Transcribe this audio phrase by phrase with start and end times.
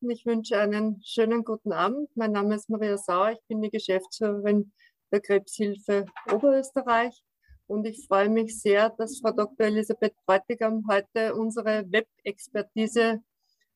[0.00, 2.08] Ich wünsche einen schönen guten Abend.
[2.14, 3.32] Mein Name ist Maria Sauer.
[3.32, 4.72] Ich bin die Geschäftsführerin
[5.10, 7.20] der Krebshilfe Oberösterreich.
[7.66, 9.66] Und ich freue mich sehr, dass Frau Dr.
[9.66, 13.24] Elisabeth Bräutigam heute unsere Web-Expertise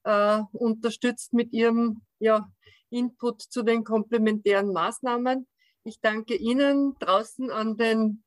[0.04, 2.48] äh, unterstützt mit ihrem ja,
[2.90, 5.48] Input zu den komplementären Maßnahmen.
[5.82, 8.22] Ich danke Ihnen draußen an den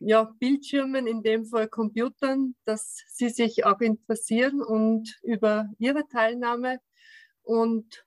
[0.00, 6.80] ja, Bildschirmen, in dem Fall Computern, dass Sie sich auch interessieren und über Ihre Teilnahme.
[7.42, 8.04] Und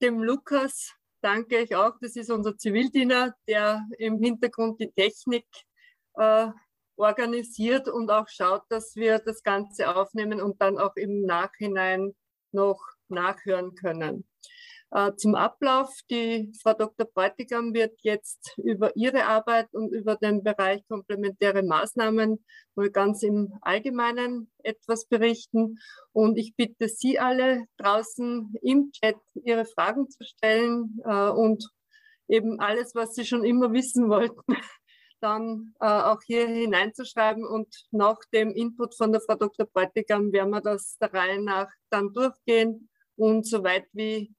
[0.00, 5.46] dem Lukas danke ich auch, das ist unser Zivildiener, der im Hintergrund die Technik
[6.14, 6.48] äh,
[6.96, 12.14] organisiert und auch schaut, dass wir das Ganze aufnehmen und dann auch im Nachhinein
[12.52, 14.26] noch nachhören können.
[14.90, 15.92] Äh, zum Ablauf.
[16.10, 17.06] Die Frau Dr.
[17.06, 22.42] Bräutigam wird jetzt über ihre Arbeit und über den Bereich komplementäre Maßnahmen
[22.74, 25.78] mal ganz im Allgemeinen etwas berichten.
[26.12, 31.68] Und ich bitte Sie alle draußen im Chat Ihre Fragen zu stellen äh, und
[32.26, 34.40] eben alles, was Sie schon immer wissen wollten,
[35.20, 37.44] dann äh, auch hier hineinzuschreiben.
[37.44, 39.66] Und nach dem Input von der Frau Dr.
[39.66, 44.34] Bräutigam werden wir das der Reihe nach dann durchgehen und so weit wie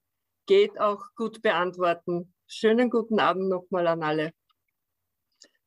[0.50, 2.34] geht, auch gut beantworten.
[2.48, 4.32] Schönen guten Abend nochmal an alle.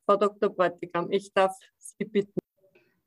[0.04, 0.50] Frau Dr.
[0.50, 2.40] Bräutigam, ich darf Sie bitten.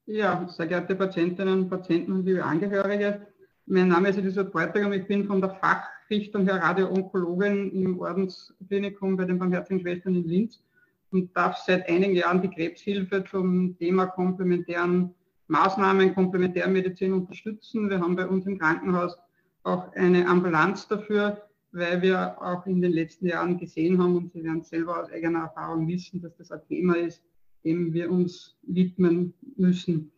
[0.05, 3.27] Ja, sehr geehrte Patientinnen, Patienten und liebe Angehörige.
[3.65, 4.93] Mein Name ist Elisabeth Bräutigam.
[4.93, 10.63] Ich bin von der Fachrichtung Radio-Onkologin im Ordensklinikum bei den Barmherzigen Schwestern in Linz
[11.11, 15.13] und darf seit einigen Jahren die Krebshilfe zum Thema komplementären
[15.47, 17.89] Maßnahmen, Komplementärmedizin unterstützen.
[17.89, 19.17] Wir haben bei uns im Krankenhaus
[19.63, 21.41] auch eine Ambulanz dafür,
[21.75, 25.39] weil wir auch in den letzten Jahren gesehen haben und Sie werden selber aus eigener
[25.39, 27.21] Erfahrung wissen, dass das ein Thema ist,
[27.63, 30.11] dem wir uns widmen müssen.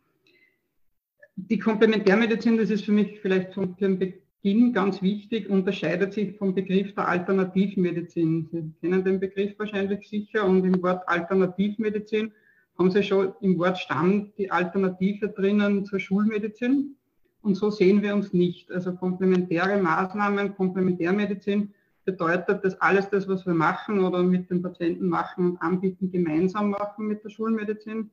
[1.36, 6.94] Die Komplementärmedizin, das ist für mich vielleicht von Beginn ganz wichtig, unterscheidet sich vom Begriff
[6.94, 8.48] der Alternativmedizin.
[8.50, 12.32] Sie kennen den Begriff wahrscheinlich sicher und im Wort Alternativmedizin
[12.78, 16.97] haben Sie schon im Wort Stamm die Alternative drinnen zur Schulmedizin.
[17.42, 18.70] Und so sehen wir uns nicht.
[18.70, 21.72] Also komplementäre Maßnahmen, Komplementärmedizin
[22.04, 26.70] bedeutet, dass alles das, was wir machen oder mit den Patienten machen und anbieten, gemeinsam
[26.70, 28.10] machen mit der Schulmedizin.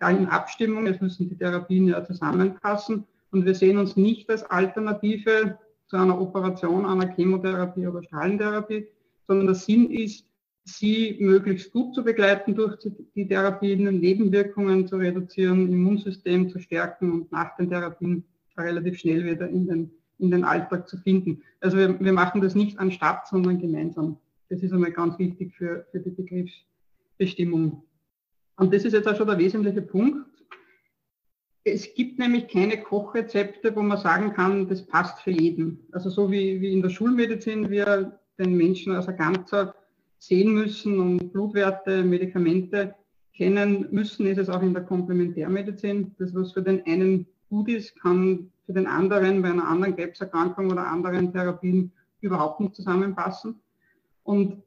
[0.00, 3.04] Ja, in Abstimmung, es müssen die Therapien ja zusammenpassen.
[3.30, 8.86] Und wir sehen uns nicht als Alternative zu einer Operation, einer Chemotherapie oder Strahlentherapie,
[9.26, 10.26] sondern der Sinn ist,
[10.64, 12.76] sie möglichst gut zu begleiten durch
[13.14, 18.24] die Therapien, Nebenwirkungen zu reduzieren, Immunsystem zu stärken und nach den Therapien
[18.64, 21.42] relativ schnell wieder in den, in den Alltag zu finden.
[21.60, 24.18] Also wir, wir machen das nicht anstatt, sondern gemeinsam.
[24.48, 27.82] Das ist einmal ganz wichtig für, für die Begriffsbestimmung.
[28.56, 30.26] Und das ist jetzt auch schon der wesentliche Punkt.
[31.64, 35.80] Es gibt nämlich keine Kochrezepte, wo man sagen kann, das passt für jeden.
[35.92, 39.74] Also so wie, wie in der Schulmedizin wir den Menschen als ein Ganzer
[40.18, 42.94] sehen müssen und Blutwerte, Medikamente
[43.34, 46.14] kennen müssen, ist es auch in der Komplementärmedizin.
[46.18, 50.70] Das, was für den einen gut ist, kann für den anderen bei einer anderen Krebserkrankung
[50.70, 53.60] oder anderen Therapien überhaupt nicht zusammenpassen.
[54.24, 54.62] Und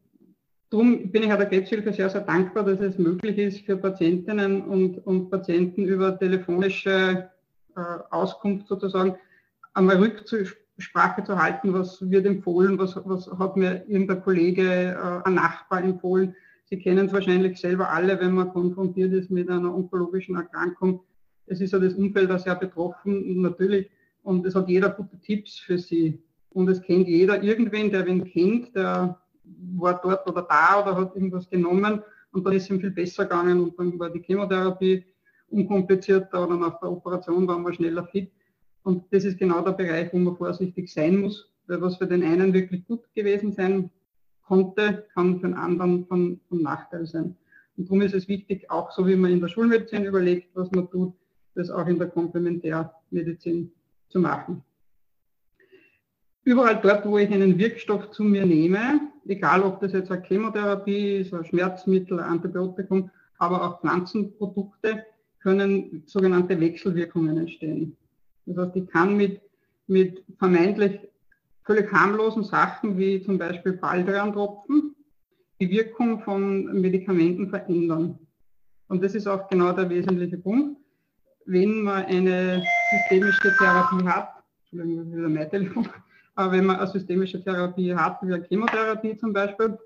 [0.69, 4.61] darum bin ich auch der Krebshilfe sehr, sehr dankbar, dass es möglich ist für Patientinnen
[4.63, 7.29] und, und Patienten über telefonische
[7.75, 9.15] äh, Auskunft sozusagen
[9.73, 15.35] einmal Rücksprache zu halten, was wird empfohlen, was, was hat mir irgendein Kollege, äh, ein
[15.35, 16.35] Nachbar empfohlen.
[16.65, 21.01] Sie kennen es wahrscheinlich selber alle, wenn man konfrontiert ist mit einer onkologischen Erkrankung,
[21.51, 23.89] es ist ja das Umfeld auch sehr betroffen, natürlich.
[24.23, 26.21] Und es hat jeder gute Tipps für sie.
[26.51, 29.17] Und es kennt jeder irgendwen, der wen kennt, der
[29.73, 32.01] war dort oder da oder hat irgendwas genommen
[32.31, 35.03] und dann ist ihm viel besser gegangen und dann war die Chemotherapie
[35.49, 38.31] unkomplizierter oder nach der Operation waren wir schneller fit.
[38.83, 42.23] Und das ist genau der Bereich, wo man vorsichtig sein muss, weil was für den
[42.23, 43.89] einen wirklich gut gewesen sein
[44.47, 47.35] konnte, kann für den anderen von, von Nachteil sein.
[47.77, 50.89] Und darum ist es wichtig, auch so wie man in der Schulmedizin überlegt, was man
[50.89, 51.13] tut,
[51.55, 53.71] das auch in der Komplementärmedizin
[54.09, 54.63] zu machen.
[56.43, 61.17] Überall dort, wo ich einen Wirkstoff zu mir nehme, egal ob das jetzt eine Chemotherapie
[61.17, 65.05] ist, ein Schmerzmittel, ein Antibiotikum, aber auch Pflanzenprodukte,
[65.41, 67.95] können sogenannte Wechselwirkungen entstehen.
[68.45, 69.41] Das heißt, ich kann mit,
[69.87, 70.99] mit vermeintlich
[71.63, 74.95] völlig harmlosen Sachen wie zum Beispiel Baldrian-Tropfen
[75.59, 78.17] die Wirkung von Medikamenten verändern.
[78.87, 80.80] Und das ist auch genau der wesentliche Punkt
[81.45, 84.29] wenn man eine systemische Therapie hat,
[84.71, 85.89] wieder mein Telefon,
[86.35, 89.77] aber wenn man eine systemische Therapie hat, wie eine Chemotherapie zum Beispiel,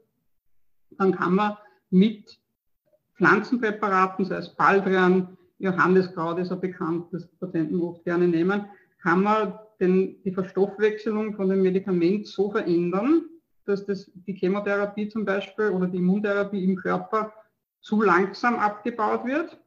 [0.97, 1.57] dann kann man
[1.89, 2.39] mit
[3.15, 8.65] Pflanzenpräparaten, sei es Baldrian, Johanneskraut ist ja bekannt, das Patienten oft gerne nehmen,
[9.01, 13.25] kann man den, die Verstoffwechselung von dem Medikament so verändern,
[13.65, 17.33] dass das, die Chemotherapie zum Beispiel oder die Immuntherapie im Körper
[17.81, 19.57] zu langsam abgebaut wird.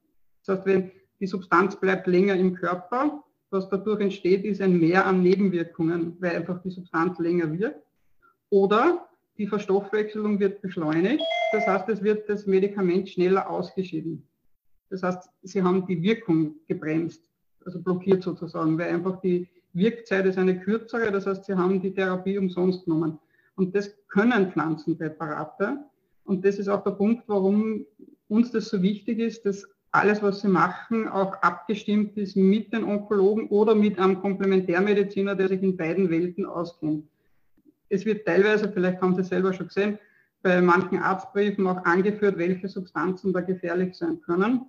[0.44, 0.90] Das heißt, wenn
[1.20, 6.36] die Substanz bleibt länger im Körper, was dadurch entsteht, ist ein Mehr an Nebenwirkungen, weil
[6.36, 7.82] einfach die Substanz länger wirkt.
[8.50, 11.22] Oder die Verstoffwechselung wird beschleunigt,
[11.52, 14.26] das heißt, es wird das Medikament schneller ausgeschieden.
[14.90, 17.22] Das heißt, sie haben die Wirkung gebremst,
[17.64, 21.92] also blockiert sozusagen, weil einfach die Wirkzeit ist eine kürzere, das heißt, sie haben die
[21.92, 23.18] Therapie umsonst genommen.
[23.54, 25.78] Und das können Pflanzenpräparate.
[26.24, 27.84] Und das ist auch der Punkt, warum
[28.28, 32.84] uns das so wichtig ist, dass alles, was sie machen, auch abgestimmt ist mit den
[32.84, 37.04] Onkologen oder mit einem Komplementärmediziner, der sich in beiden Welten auskennt.
[37.88, 39.98] Es wird teilweise, vielleicht haben Sie selber schon gesehen,
[40.42, 44.66] bei manchen Arztbriefen auch angeführt, welche Substanzen da gefährlich sein können.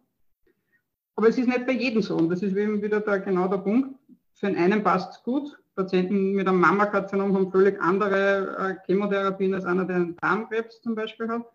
[1.16, 2.16] Aber es ist nicht bei jedem so.
[2.16, 3.94] Und das ist eben wieder da genau der Punkt.
[4.36, 5.60] Für einen passt es gut.
[5.76, 10.96] Patienten mit einem Mammakarzinom haben völlig andere äh, Chemotherapien als einer, der einen Darmkrebs zum
[10.96, 11.46] Beispiel hat.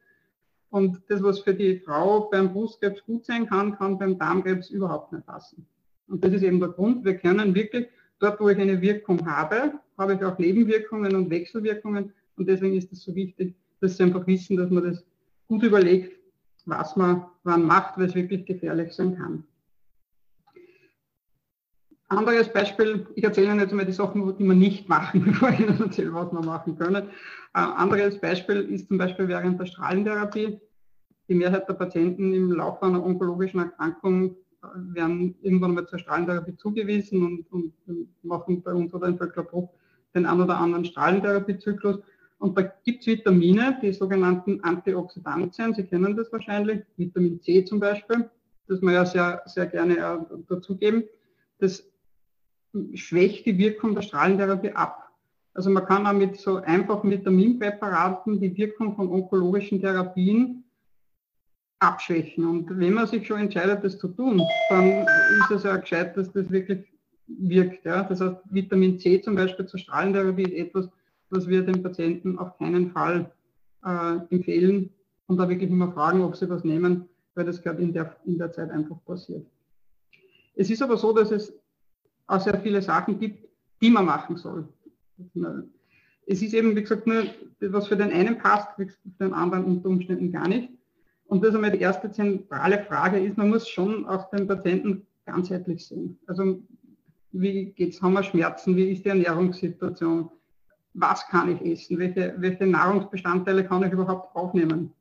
[0.75, 5.13] Und das, was für die Frau beim Brustkrebs gut sein kann, kann beim Darmkrebs überhaupt
[5.13, 5.65] nicht passen.
[6.09, 7.05] Und das ist eben der Grund.
[7.05, 7.87] Wir können wirklich,
[8.19, 12.13] dort wo ich eine Wirkung habe, habe ich auch Nebenwirkungen und Wechselwirkungen.
[12.37, 15.05] Und deswegen ist es so wichtig, dass Sie einfach wissen, dass man das
[15.47, 16.19] gut überlegt,
[16.67, 19.45] was man wann macht, weil es wirklich gefährlich sein kann.
[22.15, 25.61] Anderes Beispiel, ich erzähle Ihnen jetzt mal die Sachen, die man nicht machen, bevor ich
[25.61, 27.09] Ihnen erzähle, was wir machen können.
[27.55, 30.61] Äh, anderes Beispiel ist zum Beispiel während der Strahlentherapie.
[31.29, 36.57] Die Mehrheit der Patienten im Laufe einer onkologischen Erkrankung äh, werden irgendwann mal zur Strahlentherapie
[36.57, 39.71] zugewiesen und, und, machen bei uns oder in Völkerbruch
[40.15, 41.99] den ein oder anderen Strahlentherapiezyklus.
[42.39, 47.81] Und da gibt es Vitamine, die sogenannten Antioxidantien, Sie kennen das wahrscheinlich, Vitamin C zum
[47.81, 48.29] Beispiel,
[48.69, 50.19] das wir ja sehr, sehr gerne äh,
[50.49, 51.05] dazugeben.
[51.59, 51.85] Das
[52.95, 55.11] schwächt die Wirkung der Strahlentherapie ab.
[55.55, 60.65] Also man kann auch mit so einfachen Vitaminpräparaten die Wirkung von onkologischen Therapien
[61.79, 62.45] abschwächen.
[62.45, 65.07] Und wenn man sich schon entscheidet, das zu tun, dann
[65.41, 66.85] ist es ja gescheit, dass das wirklich
[67.27, 67.85] wirkt.
[67.85, 68.03] Ja?
[68.03, 70.89] Das heißt, Vitamin C zum Beispiel zur Strahlentherapie ist etwas,
[71.31, 73.31] was wir den Patienten auf keinen Fall
[73.85, 74.91] äh, empfehlen
[75.27, 78.39] und da wirklich immer fragen, ob sie was nehmen, weil das gerade in der, in
[78.39, 79.47] der Zeit einfach passiert.
[80.57, 81.53] Es ist aber so, dass es
[82.27, 83.49] auch sehr viele Sachen gibt,
[83.81, 84.69] die man machen soll.
[86.27, 87.25] Es ist eben, wie gesagt, nur,
[87.61, 88.89] was für den einen passt, für
[89.21, 90.71] den anderen unter Umständen gar nicht.
[91.27, 95.07] Und das ist einmal die erste zentrale Frage ist, man muss schon auch den Patienten
[95.27, 96.19] ganzheitlich sehen.
[96.27, 96.63] Also
[97.33, 100.31] wie geht's, haben wir Schmerzen, wie ist die Ernährungssituation,
[100.95, 104.93] was kann ich essen, welche, welche Nahrungsbestandteile kann ich überhaupt aufnehmen.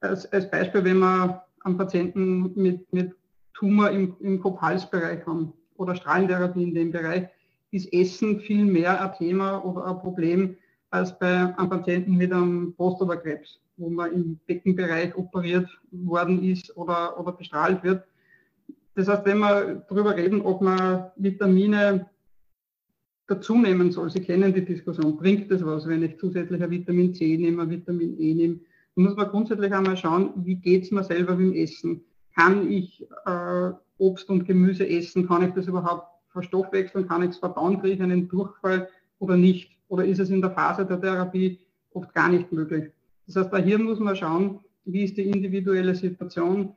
[0.00, 3.14] Als, als Beispiel, wenn wir einen Patienten mit, mit
[3.54, 7.28] Tumor im, im Kopfhalsbereich haben, oder Strahlentherapie in dem Bereich,
[7.70, 10.56] ist Essen viel mehr ein Thema oder ein Problem
[10.90, 17.18] als bei einem Patienten mit einem Prostatakrebs, wo man im Beckenbereich operiert worden ist oder,
[17.18, 18.04] oder bestrahlt wird.
[18.94, 22.10] Das heißt, wenn wir darüber reden, ob man Vitamine
[23.28, 27.14] dazu nehmen soll, Sie kennen die Diskussion, bringt das was, wenn ich zusätzlich ein Vitamin
[27.14, 28.58] C nehme, ein Vitamin E nehme,
[28.96, 32.02] dann muss man grundsätzlich einmal schauen, wie geht es mir selber beim Essen.
[32.34, 35.28] Kann ich äh, Obst und Gemüse essen?
[35.28, 37.06] Kann ich das überhaupt verstoffwechseln?
[37.06, 37.80] Kann ich es verdauen?
[37.80, 38.88] Kriege ich einen Durchfall
[39.18, 39.78] oder nicht?
[39.88, 41.60] Oder ist es in der Phase der Therapie
[41.92, 42.90] oft gar nicht möglich?
[43.26, 46.74] Das heißt, da hier muss man schauen, wie ist die individuelle Situation?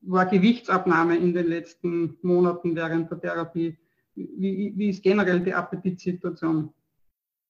[0.00, 3.76] War Gewichtsabnahme in den letzten Monaten während der Therapie?
[4.14, 6.72] Wie, wie ist generell die Appetitsituation?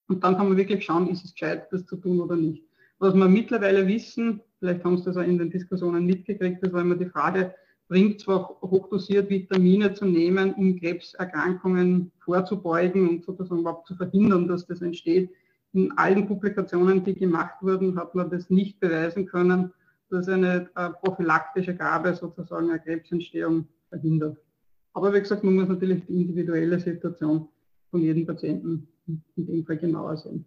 [0.08, 2.64] Und dann kann man wirklich schauen, ist es gescheit, das zu tun oder nicht.
[2.98, 6.82] Was wir mittlerweile wissen, vielleicht haben Sie das auch in den Diskussionen mitgekriegt, das war
[6.82, 7.54] immer die Frage,
[7.92, 14.66] bringt zwar hochdosiert Vitamine zu nehmen, um Krebserkrankungen vorzubeugen und sozusagen überhaupt zu verhindern, dass
[14.66, 15.28] das entsteht.
[15.74, 19.74] In allen Publikationen, die gemacht wurden, hat man das nicht beweisen können,
[20.08, 24.38] dass eine äh, prophylaktische Gabe sozusagen eine Krebsentstehung verhindert.
[24.94, 27.46] Aber wie gesagt, man muss natürlich die individuelle Situation
[27.90, 28.88] von jedem Patienten
[29.36, 30.46] in dem Fall genauer sehen.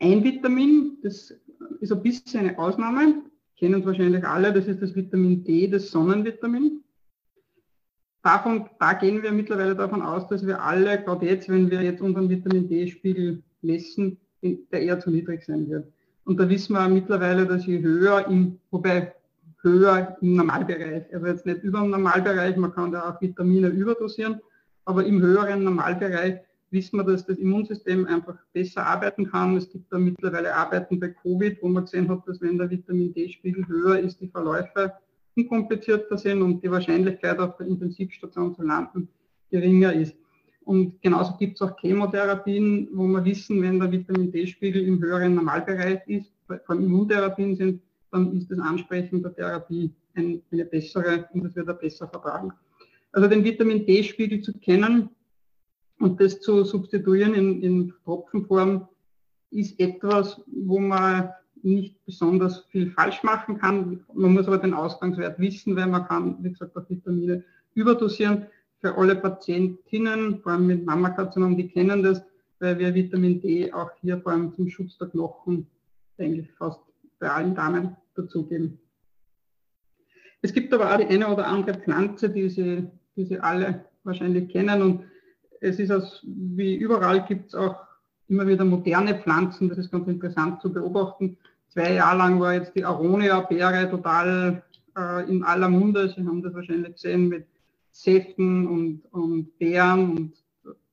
[0.00, 1.32] Ein Vitamin, das
[1.78, 3.22] ist ein bisschen eine Ausnahme,
[3.58, 6.82] kennen wahrscheinlich alle, das ist das Vitamin D, das Sonnenvitamin.
[8.22, 12.00] Davon, da gehen wir mittlerweile davon aus, dass wir alle, gerade jetzt, wenn wir jetzt
[12.00, 15.86] unseren Vitamin D-Spiegel messen, der eher zu niedrig sein wird.
[16.24, 19.12] Und da wissen wir mittlerweile, dass je höher, im, wobei
[19.62, 24.40] höher im Normalbereich, also jetzt nicht über dem Normalbereich, man kann da auch Vitamine überdosieren,
[24.84, 26.40] aber im höheren Normalbereich
[26.72, 29.56] wissen wir, dass das Immunsystem einfach besser arbeiten kann.
[29.56, 33.12] Es gibt da mittlerweile Arbeiten bei Covid, wo man gesehen hat, dass wenn der Vitamin
[33.12, 34.92] D-Spiegel höher ist, die Verläufe
[35.36, 39.08] unkomplizierter sind und die Wahrscheinlichkeit auf der Intensivstation zu landen
[39.50, 40.16] geringer ist.
[40.64, 45.34] Und genauso gibt es auch Chemotherapien, wo wir wissen, wenn der Vitamin D-Spiegel im höheren
[45.34, 46.32] Normalbereich ist,
[46.68, 51.68] allem Immuntherapien sind, dann ist das Ansprechen der Therapie ein, eine bessere und es wird
[51.68, 52.52] er besser vertragen.
[53.12, 55.10] Also den Vitamin D-Spiegel zu kennen
[56.02, 58.88] und das zu substituieren in, in Tropfenform
[59.52, 61.30] ist etwas, wo man
[61.62, 64.04] nicht besonders viel falsch machen kann.
[64.12, 67.44] Man muss aber den Ausgangswert wissen, weil man kann, wie gesagt, auch Vitamine
[67.74, 68.46] überdosieren.
[68.80, 72.20] Für alle Patientinnen, vor allem mit Mammakarzinom, die kennen das,
[72.58, 75.68] weil wir Vitamin D auch hier vor allem zum Schutz der Knochen
[76.18, 76.80] eigentlich fast
[77.20, 78.80] bei allen Damen dazugeben.
[80.40, 84.48] Es gibt aber auch die eine oder andere Pflanze, die Sie, die Sie alle wahrscheinlich
[84.48, 85.11] kennen und
[85.62, 87.76] es ist aus, wie überall gibt es auch
[88.28, 91.36] immer wieder moderne Pflanzen, das ist ganz interessant zu beobachten.
[91.68, 94.62] Zwei Jahre lang war jetzt die Aronia-Beere total
[94.96, 96.08] äh, in aller Munde.
[96.08, 97.46] Sie haben das wahrscheinlich gesehen mit
[97.92, 100.32] Säften und, und Beeren und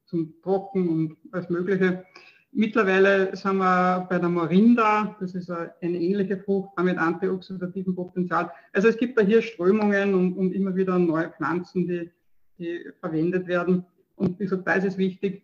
[0.05, 2.05] zum Trocken und alles Mögliche.
[2.51, 8.51] Mittlerweile sind wir bei der Morinda, das ist eine ähnliche Frucht mit antioxidativem Potenzial.
[8.73, 12.09] Also es gibt da hier Strömungen und, und immer wieder neue Pflanzen, die,
[12.57, 13.85] die verwendet werden.
[14.19, 15.43] Und gesagt, da ist es wichtig,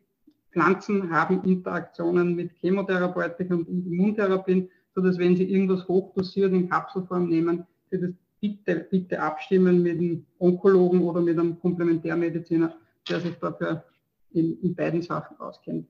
[0.51, 7.65] Pflanzen haben Interaktionen mit Chemotherapeutika und Immuntherapien sodass wenn Sie irgendwas hochdosiert in Kapselform nehmen,
[7.91, 12.75] Sie das bitte, bitte abstimmen mit einem Onkologen oder mit einem Komplementärmediziner,
[13.07, 13.83] der sich dafür
[14.31, 15.87] in, in beiden Sachen auskennt.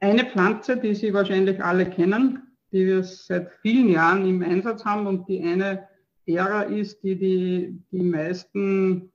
[0.00, 2.42] Eine Pflanze, die Sie wahrscheinlich alle kennen,
[2.72, 5.88] die wir seit vielen Jahren im Einsatz haben und die eine
[6.26, 9.10] derer ist, die die, die meisten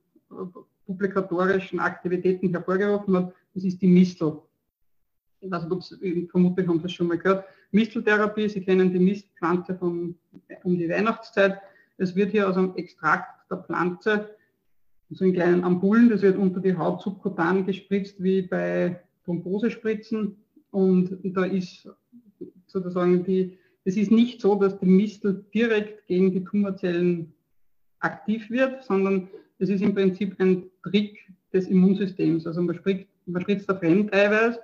[0.88, 4.38] publikatorischen Aktivitäten hervorgerufen hat, das ist die Mistel.
[5.40, 5.68] Ich weiß
[6.00, 7.44] nicht, vermutlich haben Sie das schon mal gehört.
[7.70, 10.16] Misteltherapie, Sie kennen die Mistpflanze von,
[10.64, 11.60] um die Weihnachtszeit.
[11.98, 14.30] Es wird hier aus einem Extrakt der Pflanze,
[15.10, 20.36] so in kleinen Ampullen, das wird unter die Haut subkutan gespritzt, wie bei Thrombosespritzen.
[20.70, 21.88] Und da ist
[22.66, 27.32] sozusagen die, es ist nicht so, dass die Mistel direkt gegen die Tumorzellen
[28.00, 31.18] aktiv wird, sondern es ist im Prinzip ein Trick
[31.52, 32.46] des Immunsystems.
[32.46, 34.58] Also man, spritzt, man spritzt ein Fremdeiweiß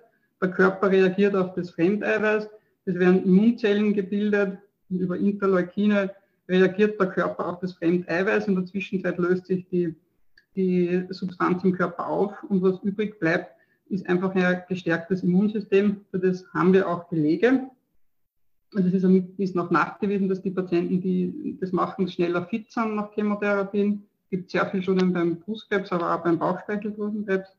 [0.44, 2.48] der Körper reagiert auf das Fremdeiweiß.
[2.84, 4.58] Es werden Immunzellen gebildet.
[4.90, 6.10] Über Interleukine
[6.48, 8.48] reagiert der Körper auf das Fremdeiweiß.
[8.48, 9.94] In der Zwischenzeit löst sich die,
[10.54, 12.42] die Substanz im Körper auf.
[12.44, 13.52] Und was übrig bleibt,
[13.88, 16.02] ist einfach ein gestärktes Immunsystem.
[16.10, 17.70] Für das haben wir auch Belege.
[18.74, 19.04] Also es ist,
[19.38, 24.02] ist noch nachgewiesen, dass die Patienten, die das machen, schneller fit sind nach Chemotherapien.
[24.34, 27.56] Gibt sehr viel schon beim Brustkrebs, aber auch beim Bauchspeicheldrüsenkrebs.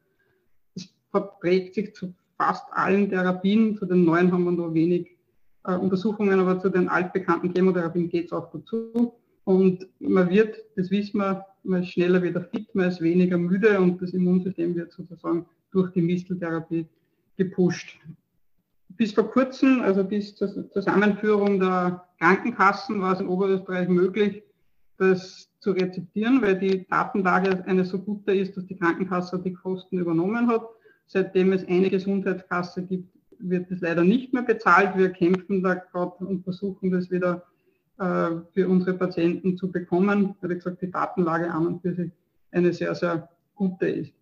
[0.76, 3.78] Es verträgt sich zu fast allen Therapien.
[3.78, 5.16] Zu den neuen haben wir nur wenig
[5.64, 9.14] äh, Untersuchungen, aber zu den altbekannten Chemotherapien geht es auch dazu.
[9.46, 13.80] Und man wird, das wissen wir, man ist schneller wieder fit, man ist weniger müde
[13.80, 16.88] und das Immunsystem wird sozusagen durch die Misteltherapie
[17.38, 17.98] gepusht.
[18.98, 24.44] Bis vor kurzem, also bis zur Zusammenführung der Krankenkassen, war es in Oberösterreich möglich,
[24.98, 30.00] das zu rezeptieren, weil die Datenlage eine so gute ist, dass die Krankenkasse die Kosten
[30.00, 30.64] übernommen hat.
[31.08, 33.10] Seitdem es eine Gesundheitskasse gibt,
[33.40, 34.98] wird es leider nicht mehr bezahlt.
[34.98, 37.44] Wir kämpfen da gerade und versuchen das wieder
[37.98, 42.12] äh, für unsere Patienten zu bekommen, weil wie gesagt die Datenlage an und für sich
[42.52, 44.14] eine sehr, sehr gute ist.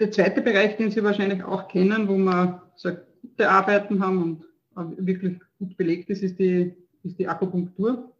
[0.00, 5.06] Der zweite Bereich, den Sie wahrscheinlich auch kennen, wo wir sehr gute Arbeiten haben und
[5.06, 6.72] wirklich gut belegt ist, ist die,
[7.02, 8.12] ist die Akupunktur.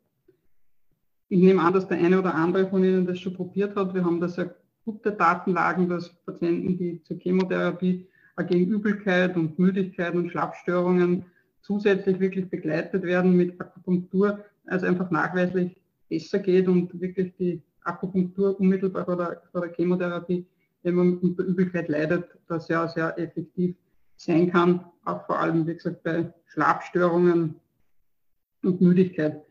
[1.30, 3.94] Ich nehme an, dass der eine oder andere von Ihnen das schon probiert hat.
[3.94, 4.54] Wir haben da sehr
[4.84, 8.08] gute Datenlagen, dass Patienten, die zur Chemotherapie
[8.48, 11.26] gegen Übelkeit und Müdigkeit und Schlafstörungen
[11.60, 15.76] zusätzlich wirklich begleitet werden mit Akupunktur, also einfach nachweislich
[16.08, 20.46] besser geht und wirklich die Akupunktur unmittelbar vor der, vor der Chemotherapie,
[20.82, 23.76] wenn man unter Übelkeit leidet, da sehr, sehr effektiv
[24.16, 27.56] sein kann, auch vor allem, wie gesagt, bei Schlafstörungen
[28.62, 29.42] und Müdigkeit.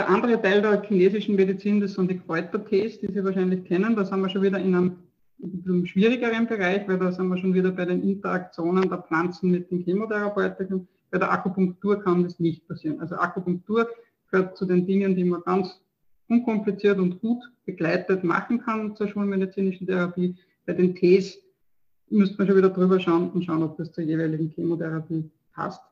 [0.00, 3.94] Der andere Teil der chinesischen Medizin, das sind die Kräutertees, die Sie wahrscheinlich kennen.
[3.94, 4.96] Da sind wir schon wieder in einem,
[5.40, 9.50] in einem schwierigeren Bereich, weil da sind wir schon wieder bei den Interaktionen der Pflanzen
[9.50, 10.80] mit den Chemotherapeutika.
[11.10, 12.98] Bei der Akupunktur kann das nicht passieren.
[12.98, 13.90] Also Akupunktur
[14.30, 15.82] gehört zu den Dingen, die man ganz
[16.28, 20.34] unkompliziert und gut begleitet machen kann zur schulmedizinischen Therapie.
[20.64, 21.38] Bei den Tees
[22.08, 25.82] müsste man schon wieder drüber schauen und schauen, ob das zur jeweiligen Chemotherapie passt.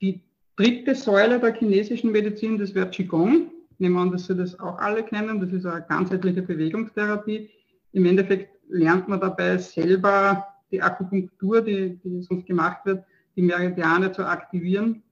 [0.00, 0.22] Die
[0.56, 3.50] dritte Säule der chinesischen Medizin, das wäre Qigong.
[3.70, 5.40] Ich nehme an, dass Sie das auch alle kennen.
[5.40, 7.50] Das ist eine ganzheitliche Bewegungstherapie.
[7.92, 13.04] Im Endeffekt lernt man dabei selber die Akupunktur, die, die sonst gemacht wird,
[13.36, 15.02] die Meridiane zu aktivieren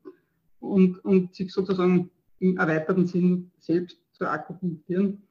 [0.61, 5.23] und, und sich sozusagen im erweiterten Sinn selbst zu akupunktieren.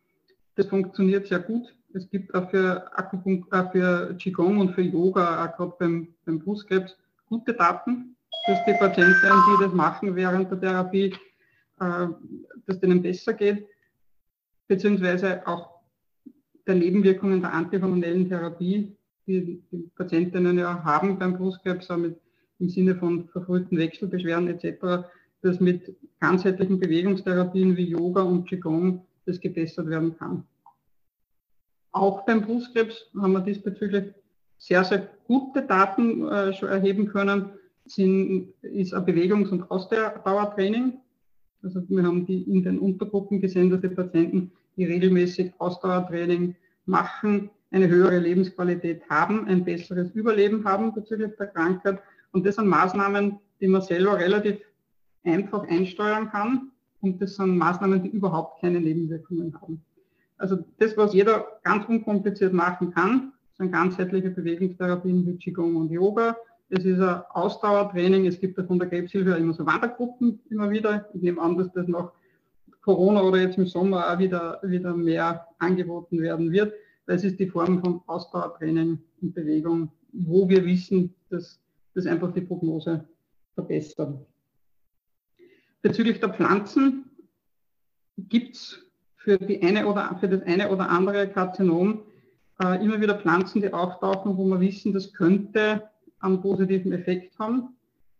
[0.55, 1.73] Das funktioniert sehr gut.
[1.93, 6.39] Es gibt auch für, Akupunkt, äh, für Qigong und für Yoga, auch gerade beim, beim
[6.39, 8.15] Brustkrebs, gute Daten,
[8.47, 11.13] dass die Patienten, die das machen während der Therapie,
[11.79, 12.07] äh,
[12.65, 13.67] dass denen besser geht,
[14.67, 15.81] beziehungsweise auch
[16.67, 18.95] der Nebenwirkungen der antihormonellen Therapie,
[19.27, 22.19] die die Patientinnen ja haben beim Brustkrebs, mit,
[22.59, 25.07] im Sinne von verfrühten Wechselbeschwerden etc.,
[25.41, 30.43] dass mit ganzheitlichen Bewegungstherapien wie Yoga und Qigong das gebessert werden kann.
[31.91, 34.13] Auch beim Brustkrebs haben wir diesbezüglich
[34.57, 37.49] sehr, sehr gute Daten äh, schon erheben können,
[37.95, 40.99] sind, ist ein Bewegungs- und Ausdauertraining.
[41.63, 46.55] Also wir haben die in den Untergruppen gesehen, dass die Patienten, die regelmäßig Ausdauertraining
[46.85, 51.99] machen, eine höhere Lebensqualität haben, ein besseres Überleben haben bezüglich der Krankheit.
[52.31, 54.57] Und das sind Maßnahmen, die man selber relativ
[55.23, 56.71] einfach einsteuern kann.
[57.01, 59.81] Und das sind Maßnahmen, die überhaupt keine Nebenwirkungen haben.
[60.37, 66.35] Also das, was jeder ganz unkompliziert machen kann, sind ganzheitliche Bewegungstherapien wie Qigong und Yoga.
[66.73, 68.25] Es ist ein Ausdauertraining.
[68.27, 71.09] Es gibt ja von der Krebshilfe immer so Wandergruppen immer wieder.
[71.13, 72.13] Ich nehme an, dass das nach
[72.81, 76.73] Corona oder jetzt im Sommer auch wieder, wieder mehr angeboten werden wird.
[77.07, 81.59] Das ist die Form von Ausdauertraining und Bewegung, wo wir wissen, dass
[81.93, 83.03] das einfach die Prognose
[83.53, 84.25] verbessert.
[85.81, 87.03] Bezüglich der Pflanzen
[88.17, 88.79] gibt es
[89.17, 89.47] für, für
[90.29, 92.03] das eine oder andere Karzinom
[92.63, 95.90] äh, immer wieder Pflanzen, die auftauchen, wo wir wissen, das könnte
[96.21, 97.75] einen positiven Effekt haben.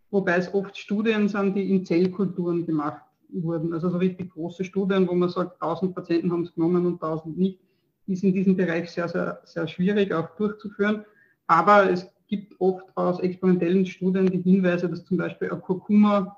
[0.10, 3.74] Wobei es oft Studien sind, die in Zellkulturen gemacht wurden.
[3.74, 7.38] Also so richtig große Studien, wo man sagt, 1000 Patienten haben es genommen und 1000
[7.38, 7.60] nicht,
[8.08, 11.06] ist in diesem Bereich sehr, sehr, sehr schwierig auch durchzuführen.
[11.48, 16.38] Aber es gibt oft aus experimentellen Studien die Hinweise, dass zum Beispiel ein Kurkuma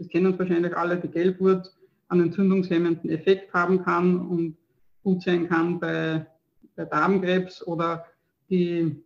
[0.00, 1.76] das kennen wahrscheinlich alle, die Gelbwurz
[2.08, 4.56] einen entzündungshemmenden Effekt haben kann und
[5.04, 6.26] gut sein kann bei,
[6.74, 8.06] bei Darmkrebs oder
[8.48, 8.96] die,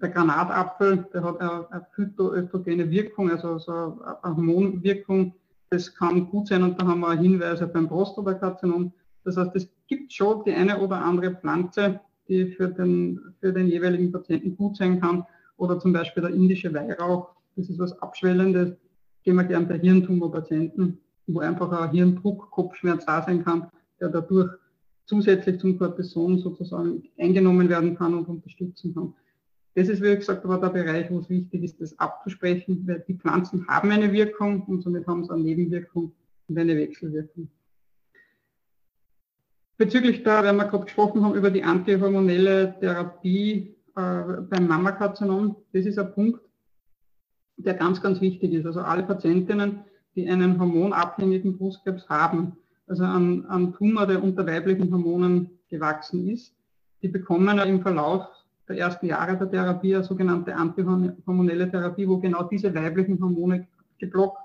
[0.00, 3.72] der Granatapfel, der hat eine, eine phytoöstrogene Wirkung, also so
[4.22, 5.34] eine Hormonwirkung.
[5.70, 8.92] Das kann gut sein und da haben wir Hinweise beim Prostatakarzinom.
[9.24, 13.68] Das heißt, es gibt schon die eine oder andere Pflanze, die für den, für den
[13.68, 15.24] jeweiligen Patienten gut sein kann.
[15.56, 18.76] Oder zum Beispiel der indische Weihrauch, das ist was Abschwellendes,
[19.22, 23.68] gehen wir gern bei Hirntumorpatienten, wo einfach ein Hirndruck, Kopfschmerz da sein kann,
[24.00, 24.50] der dadurch
[25.06, 29.14] zusätzlich zum Cortison sozusagen eingenommen werden kann und unterstützen kann.
[29.74, 33.14] Das ist, wie gesagt, aber der Bereich, wo es wichtig ist, das abzusprechen, weil die
[33.14, 36.12] Pflanzen haben eine Wirkung und somit haben sie eine Nebenwirkung
[36.48, 37.48] und eine Wechselwirkung.
[39.78, 45.86] Bezüglich da, wenn wir gerade gesprochen haben über die antihormonelle Therapie äh, beim Mammakarzinom, das
[45.86, 46.40] ist ein Punkt,
[47.56, 48.66] der ganz, ganz wichtig ist.
[48.66, 49.80] Also alle Patientinnen,
[50.14, 56.54] die einen hormonabhängigen Brustkrebs haben, also an, an Tumor, der unter weiblichen Hormonen gewachsen ist,
[57.00, 58.28] die bekommen im Verlauf
[58.72, 63.66] der ersten Jahre der Therapie eine sogenannte antihormonelle Therapie, wo genau diese weiblichen Hormone
[63.98, 64.38] geblockt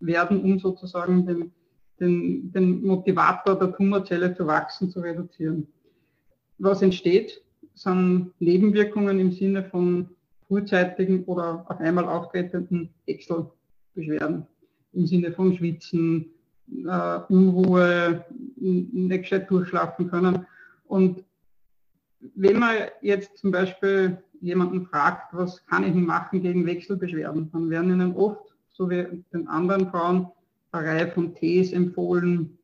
[0.00, 1.52] werden, um sozusagen den,
[2.00, 5.66] den, den Motivator der Tumorzelle zu wachsen, zu reduzieren.
[6.58, 7.42] Was entsteht,
[7.74, 10.08] sind Nebenwirkungen im Sinne von
[10.46, 14.46] frühzeitigen oder auf einmal auftretenden Wechselbeschwerden
[14.92, 16.26] im Sinne von Schwitzen,
[16.86, 18.24] äh, Unruhe,
[18.56, 20.46] nicht gescheit durchschlafen können.
[20.86, 21.24] Und
[22.34, 27.92] wenn man jetzt zum Beispiel jemanden fragt, was kann ich machen gegen Wechselbeschwerden, dann werden
[27.92, 30.28] ihnen oft, so wie den anderen Frauen,
[30.72, 32.58] eine Reihe von Tees empfohlen,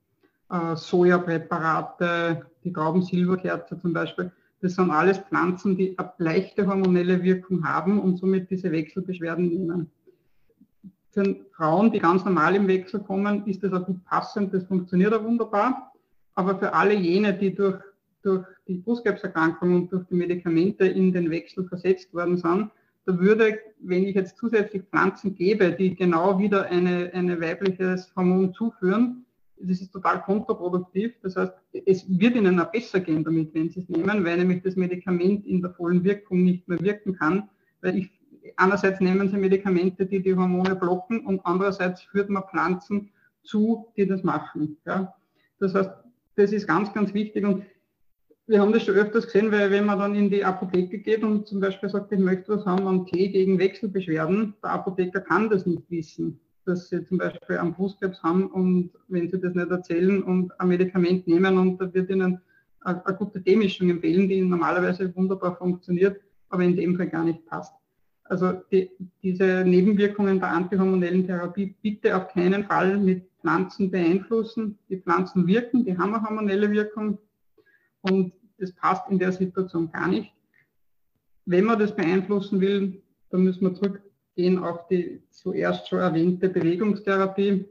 [0.51, 4.33] äh, Sojapräparate, die Graubensilberkerze zum Beispiel.
[4.61, 9.91] Das sind alles Pflanzen, die eine leichte hormonelle Wirkung haben und somit diese Wechselbeschwerden nehmen.
[11.11, 15.15] Für Frauen, die ganz normal im Wechsel kommen, ist das auch gut passend, das funktioniert
[15.15, 15.93] auch wunderbar.
[16.35, 17.81] Aber für alle jene, die durch,
[18.29, 22.71] durch die Brustkrebserkrankung und durch die Medikamente in den Wechsel versetzt worden sind,
[23.07, 28.53] da würde, wenn ich jetzt zusätzlich Pflanzen gebe, die genau wieder eine, eine weibliches Hormon
[28.53, 29.25] zuführen,
[29.61, 31.15] das ist total kontraproduktiv.
[31.23, 31.53] Das heißt,
[31.87, 35.47] es wird ihnen auch besser gehen damit, wenn sie es nehmen, weil nämlich das Medikament
[35.47, 37.49] in der vollen Wirkung nicht mehr wirken kann.
[37.81, 38.11] Weil ich,
[38.57, 43.11] einerseits nehmen sie Medikamente, die die Hormone blocken und andererseits führt man Pflanzen
[43.43, 44.77] zu, die das machen.
[44.87, 45.15] Ja.
[45.59, 45.91] Das heißt,
[46.37, 47.65] das ist ganz, ganz wichtig und
[48.49, 51.47] wir haben das schon öfters gesehen, weil wenn man dann in die Apotheke geht und
[51.47, 55.67] zum Beispiel sagt, ich möchte was haben an Tee gegen Wechselbeschwerden, der Apotheker kann das
[55.67, 60.23] nicht wissen dass sie zum Beispiel einen Brustkrebs haben und wenn sie das nicht erzählen
[60.23, 62.41] und ein Medikament nehmen und da wird ihnen
[62.81, 67.45] eine, eine gute T-Mischung empfehlen, die normalerweise wunderbar funktioniert, aber in dem Fall gar nicht
[67.47, 67.73] passt.
[68.25, 68.91] Also die,
[69.23, 74.79] diese Nebenwirkungen der antihormonellen Therapie bitte auf keinen Fall mit Pflanzen beeinflussen.
[74.91, 77.19] Die Pflanzen wirken, die haben eine hormonelle Wirkung
[78.03, 80.33] und das passt in der Situation gar nicht.
[81.47, 87.65] Wenn man das beeinflussen will, dann müssen wir zurückgehen auf die zuerst schon erwähnte Bewegungstherapie,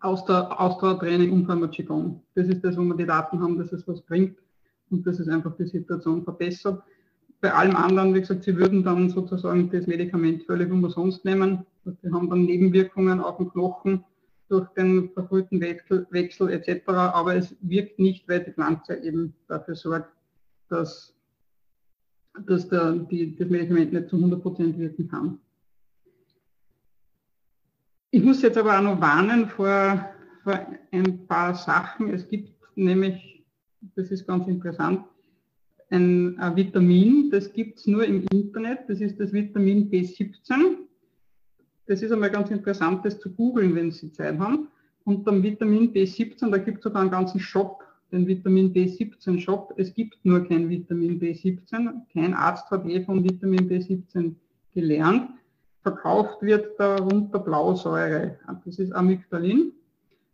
[0.00, 2.22] Ausdauer, Ausdauertraining und Pharmakogon.
[2.34, 4.38] Das ist das, wo wir die Daten haben, dass es was bringt
[4.88, 6.82] und dass es einfach die Situation verbessert.
[7.40, 11.66] Bei allem anderen, wie gesagt, sie würden dann sozusagen das Medikament völlig umsonst nehmen.
[11.84, 14.04] Wir haben dann Nebenwirkungen auf dem Knochen
[14.50, 16.88] durch den verfrühten Wechsel, Wechsel etc.
[16.88, 20.12] Aber es wirkt nicht, weil die Pflanze eben dafür sorgt,
[20.68, 21.14] dass,
[22.46, 25.38] dass der, die, das Medikament nicht zu 100% wirken kann.
[28.10, 30.04] Ich muss jetzt aber auch noch warnen vor,
[30.42, 32.12] vor ein paar Sachen.
[32.12, 33.44] Es gibt nämlich,
[33.94, 35.04] das ist ganz interessant,
[35.90, 40.79] ein, ein Vitamin, das gibt es nur im Internet, das ist das Vitamin B17.
[41.90, 44.68] Das ist einmal ganz interessant, das zu googeln, wenn Sie Zeit haben.
[45.02, 49.74] Und dann Vitamin B17, da gibt es sogar einen ganzen Shop, den Vitamin B17 Shop.
[49.76, 51.90] Es gibt nur kein Vitamin B17.
[52.12, 54.36] Kein Arzt hat je von Vitamin B17
[54.72, 55.30] gelernt.
[55.82, 58.38] Verkauft wird darunter Blausäure.
[58.64, 59.72] Das ist Amygdalin.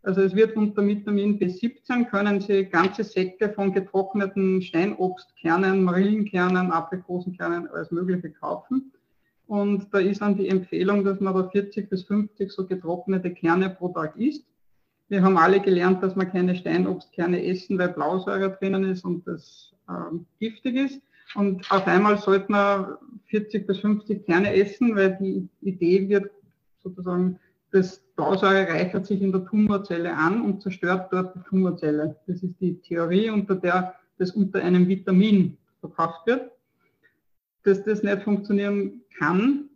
[0.03, 7.67] Also es wird unter Vitamin B17 können Sie ganze Säcke von getrockneten Steinobstkernen, Marillenkernen, Aprikosenkernen,
[7.69, 8.93] alles Mögliche kaufen.
[9.47, 13.71] Und da ist dann die Empfehlung, dass man da 40 bis 50 so getrocknete Kerne
[13.71, 14.45] pro Tag isst.
[15.09, 19.73] Wir haben alle gelernt, dass man keine Steinobstkerne essen, weil Blausäure drinnen ist und das
[19.89, 21.01] äh, giftig ist.
[21.37, 26.31] Und auf einmal sollte man 40 bis 50 Kerne essen, weil die Idee wird
[26.83, 27.39] sozusagen
[27.73, 32.17] das Blausäure reichert sich in der Tumorzelle an und zerstört dort die Tumorzelle.
[32.27, 36.51] Das ist die Theorie, unter der das unter einem Vitamin verkauft wird.
[37.67, 39.69] Dass das nicht funktionieren kann,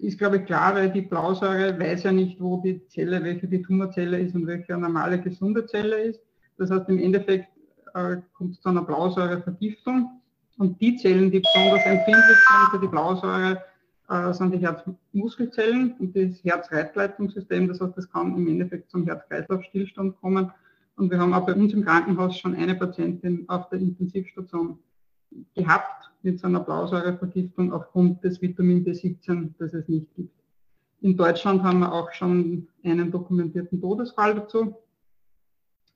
[0.00, 3.60] ist, glaube ich, klar, weil die Blausäure weiß ja nicht, wo die Zelle, welche die
[3.60, 6.20] Tumorzelle ist und welche eine normale gesunde Zelle ist.
[6.58, 7.48] Das heißt, im Endeffekt
[7.94, 10.20] äh, kommt es zu einer Blausäurevergiftung.
[10.58, 13.64] Und die Zellen, die besonders empfindlich sind für die Blausäure,
[14.10, 17.66] äh, sind die Herzmuskelzellen und das Herzreitleitungssystem.
[17.66, 20.52] Das heißt, das kann im Endeffekt zum Herz-Kreislauf-Stillstand kommen.
[20.94, 24.78] Und wir haben auch bei uns im Krankenhaus schon eine Patientin auf der Intensivstation
[25.54, 30.34] gehabt mit so einer Blausäurevergiftung aufgrund des Vitamin B17, das es nicht gibt.
[31.00, 34.74] In Deutschland haben wir auch schon einen dokumentierten Todesfall dazu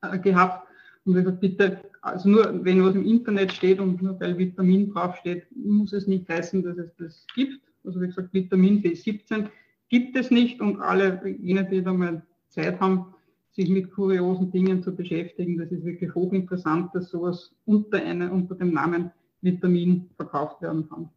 [0.02, 0.68] äh, gehabt.
[1.04, 4.92] Und wir gesagt, bitte, also nur wenn was im Internet steht und nur weil Vitamin
[4.92, 7.60] draufsteht, muss es nicht heißen, dass es das gibt.
[7.84, 9.48] Also wie gesagt, Vitamin B17
[9.88, 13.06] gibt es nicht und alle jene, die da mal Zeit haben,
[13.50, 18.54] sich mit kuriosen Dingen zu beschäftigen, das ist wirklich hochinteressant, dass sowas unter, eine, unter
[18.54, 19.10] dem Namen
[19.42, 21.10] Vitamin verkauft werden kann.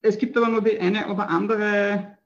[0.00, 2.18] Es gibt aber nur die eine oder andere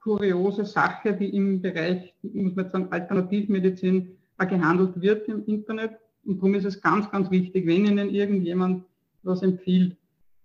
[0.00, 5.92] kuriose Sache, die im Bereich, muss man sagen, Alternativmedizin gehandelt wird im Internet.
[6.24, 8.84] Und darum ist es ganz, ganz wichtig, wenn Ihnen irgendjemand
[9.22, 9.96] was empfiehlt,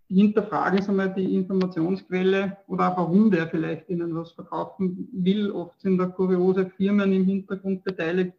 [0.10, 5.52] hinterfragen Sie mal die Informationsquelle oder auch warum der vielleicht Ihnen was verkaufen will.
[5.52, 8.34] Oft sind da kuriose Firmen im Hintergrund beteiligt.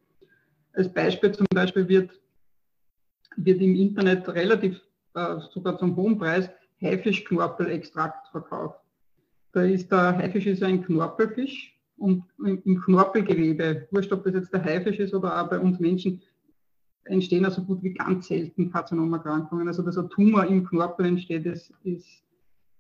[0.73, 2.11] Als Beispiel zum Beispiel wird,
[3.37, 4.81] wird im Internet relativ
[5.15, 6.51] äh, sogar zum hohen Preis
[6.83, 8.81] Haifischknorpelextrakt verkauft.
[9.53, 14.63] Da ist der Haifisch ist ein Knorpelfisch und im Knorpelgewebe, wurscht ob das jetzt der
[14.63, 16.21] Haifisch ist oder auch bei uns Menschen,
[17.05, 19.69] entstehen also gut wie ganz selten Karzinomerkrankungen.
[19.69, 22.23] Also dass ein Tumor im Knorpel entsteht, ist, ist,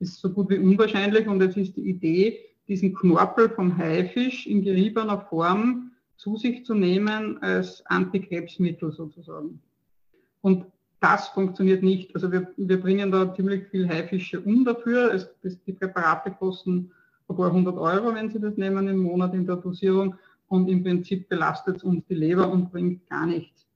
[0.01, 1.27] ist so gut wie unwahrscheinlich.
[1.27, 6.75] Und jetzt ist die Idee, diesen Knorpel vom Haifisch in geriebener Form zu sich zu
[6.75, 9.61] nehmen als Antikrebsmittel sozusagen.
[10.47, 10.65] Und
[11.01, 12.15] das funktioniert nicht.
[12.15, 15.13] Also wir, wir bringen da ziemlich viel Haifische um dafür.
[15.13, 16.93] Es, das, die Präparate kosten
[17.29, 20.15] ein paar hundert Euro, wenn Sie das nehmen im Monat in der Dosierung.
[20.47, 23.67] Und im Prinzip belastet es uns die Leber und bringt gar nichts.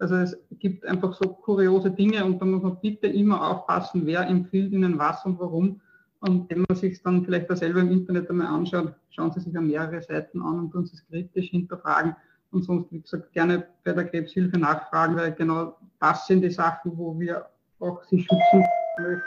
[0.00, 4.26] Also es gibt einfach so kuriose Dinge und da muss man bitte immer aufpassen, wer
[4.26, 5.80] empfiehlt Ihnen was und warum.
[6.18, 9.52] Und wenn man sich dann vielleicht auch selber im Internet einmal anschaut, schauen Sie sich
[9.52, 12.16] ja mehrere Seiten an und uns es kritisch hinterfragen
[12.56, 16.96] und sonst, wie gesagt, gerne bei der Krebshilfe nachfragen, weil genau das sind die Sachen,
[16.96, 17.46] wo wir
[17.78, 18.64] auch Sie schützen
[18.98, 19.22] möchten,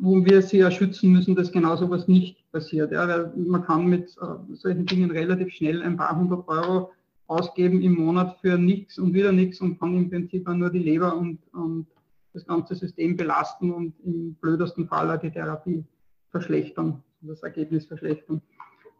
[0.00, 2.92] wo wir Sie ja schützen müssen, dass genau sowas nicht passiert.
[2.92, 6.92] Ja, weil man kann mit äh, solchen Dingen relativ schnell ein paar hundert Euro
[7.26, 11.16] ausgeben im Monat für nichts und wieder nichts und kann im Prinzip nur die Leber
[11.16, 11.86] und, und
[12.32, 15.84] das ganze System belasten und im blödesten Fall die Therapie
[16.30, 18.40] verschlechtern, das Ergebnis verschlechtern.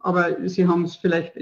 [0.00, 1.34] Aber Sie haben es vielleicht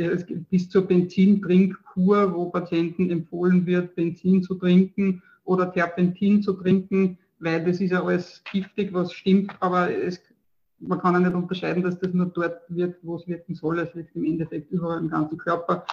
[0.51, 7.65] bis zur Benzintриnkkur, wo Patienten empfohlen wird, Benzin zu trinken oder Terpentin zu trinken, weil
[7.65, 10.21] das ist ja alles giftig, was stimmt, aber es,
[10.79, 13.79] man kann ja nicht unterscheiden, dass das nur dort wirkt, wo es wirken soll.
[13.79, 15.85] Es wirkt im Endeffekt überall im ganzen Körper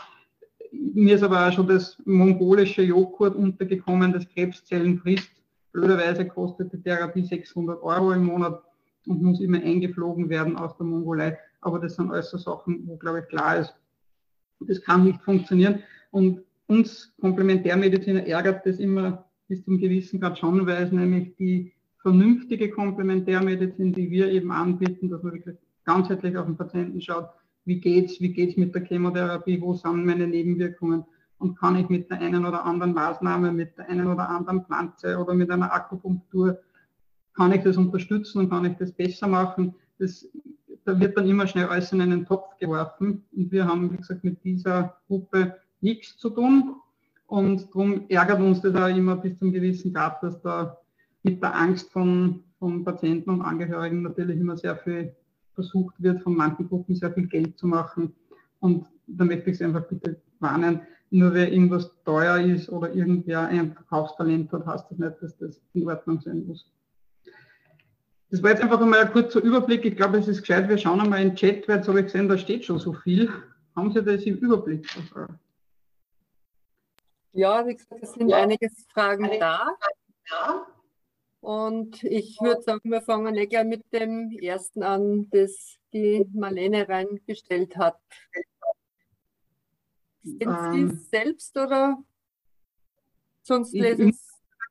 [0.73, 5.30] mir ist aber auch schon das mongolische Joghurt untergekommen, das Krebszellen frisst.
[5.71, 8.62] Blöderweise kostet die Therapie 600 Euro im Monat
[9.08, 11.38] und muss immer eingeflogen werden aus der Mongolei.
[11.63, 13.73] Aber das sind alles so Sachen, wo, glaube ich, klar ist,
[14.60, 15.80] das kann nicht funktionieren.
[16.12, 21.73] Und uns Komplementärmediziner ärgert das immer bis zum gewissen Grad schon, weil es nämlich die
[22.02, 27.30] vernünftige Komplementärmedizin, die wir eben anbieten, dass man wirklich ganzheitlich auf den Patienten schaut,
[27.65, 31.06] wie geht's, wie geht's mit der Chemotherapie, wo sind meine Nebenwirkungen
[31.38, 35.17] und kann ich mit der einen oder anderen Maßnahme, mit der einen oder anderen Pflanze
[35.17, 36.60] oder mit einer Akupunktur,
[37.34, 39.76] kann ich das unterstützen und kann ich das besser machen.
[39.99, 40.28] Das,
[40.85, 44.23] da wird dann immer schnell alles in einen Topf geworfen und wir haben, wie gesagt,
[44.23, 46.75] mit dieser Gruppe nichts zu tun
[47.27, 50.77] und darum ärgert uns das auch immer bis zum gewissen Grad, dass da
[51.23, 55.15] mit der Angst von, von Patienten und Angehörigen natürlich immer sehr viel
[55.55, 58.13] versucht wird, von manchen Gruppen sehr viel Geld zu machen.
[58.59, 63.47] Und da möchte ich Sie einfach bitte warnen, nur weil irgendwas teuer ist oder irgendwer
[63.47, 66.71] ein Verkaufstalent hat, heißt das nicht, dass das in Ordnung sein muss.
[68.33, 69.85] Das war jetzt einfach einmal ein kurzer Überblick.
[69.85, 72.07] Ich glaube, es ist gescheit, wir schauen einmal in den Chat, weil jetzt habe ich
[72.07, 73.31] gesehen, da steht schon so viel.
[73.75, 74.87] Haben Sie das im Überblick?
[77.33, 78.37] Ja, wie gesagt, es sind ja.
[78.37, 79.77] einige Fragen da.
[80.31, 80.65] Ja.
[81.41, 86.89] Und ich würde sagen, wir fangen eh gleich mit dem ersten an, das die Marlene
[86.89, 87.99] reingestellt hat.
[90.23, 92.03] Sind ähm, Sie selbst oder
[93.43, 94.19] sonst lesen Sie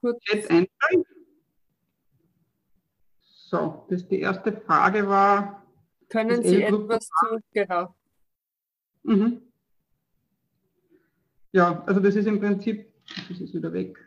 [0.00, 0.24] kurz?
[3.52, 5.62] So, das die erste Frage war.
[6.08, 7.94] Können Sie etwas zu, genau.
[9.02, 9.42] Mhm.
[11.52, 12.90] Ja, also das ist im Prinzip,
[13.28, 13.98] das ist wieder weg.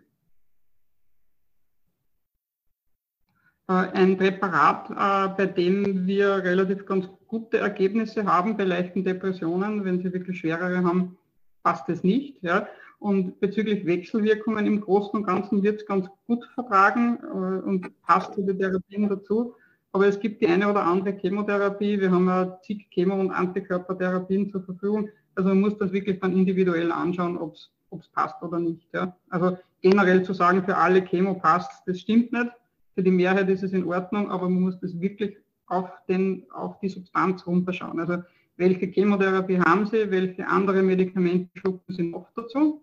[3.68, 9.86] Äh, ein Präparat, äh, bei dem wir relativ ganz gute Ergebnisse haben bei leichten Depressionen.
[9.86, 11.20] Wenn Sie wirklich schwerere haben,
[11.62, 12.42] passt es nicht.
[12.42, 12.68] Ja.
[13.00, 18.34] Und bezüglich Wechselwirkungen im Großen und Ganzen wird es ganz gut vertragen äh, und passt
[18.34, 19.56] zu den Therapien dazu.
[19.92, 22.00] Aber es gibt die eine oder andere Chemotherapie.
[22.00, 25.10] Wir haben ja zig Chemo- und Antikörpertherapien zur Verfügung.
[25.36, 28.88] Also man muss das wirklich dann individuell anschauen, ob es passt oder nicht.
[28.94, 29.16] Ja.
[29.30, 32.52] Also generell zu sagen, für alle Chemo passt, das stimmt nicht
[32.96, 36.80] für die Mehrheit ist es in Ordnung, aber man muss das wirklich auf, den, auf
[36.80, 38.00] die Substanz runterschauen.
[38.00, 38.24] Also
[38.58, 42.82] welche Chemotherapie haben Sie, welche andere Medikamente schlucken Sie noch dazu?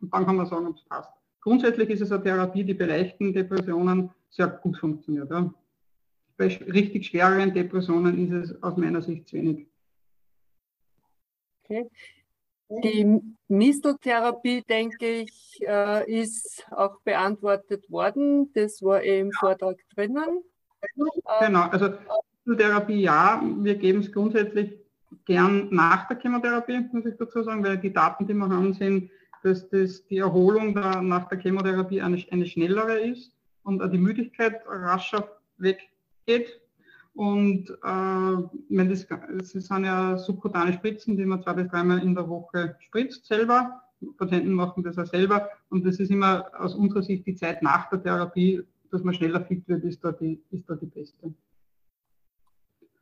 [0.00, 1.10] Und dann kann man sagen, ob es passt.
[1.40, 5.30] Grundsätzlich ist es eine Therapie, die bei leichten Depressionen sehr gut funktioniert.
[5.30, 5.52] Ja.
[6.36, 9.66] Bei richtig schwereren Depressionen ist es aus meiner Sicht zu wenig.
[11.64, 11.88] Okay.
[12.68, 18.52] Die Misteltherapie, denke ich, äh, ist auch beantwortet worden.
[18.54, 20.42] Das war eben im Vortrag drinnen.
[21.40, 21.94] Genau, also
[22.44, 24.76] Misteltherapie ja, wir geben es grundsätzlich
[25.24, 29.10] gern nach der Chemotherapie, muss ich dazu sagen, weil die Daten, die wir haben, sind,
[29.42, 34.62] dass das die Erholung der, nach der Chemotherapie eine, eine schnellere ist und die Müdigkeit
[34.66, 36.60] rascher weggeht
[37.16, 42.28] und äh, das, das sind ja subkutane Spritzen, die man zwei bis dreimal in der
[42.28, 43.82] Woche spritzt selber.
[44.18, 45.48] Patienten machen das auch selber.
[45.70, 49.40] Und das ist immer aus unserer Sicht die Zeit nach der Therapie, dass man schneller
[49.40, 51.32] fit wird, ist da die, ist da die beste.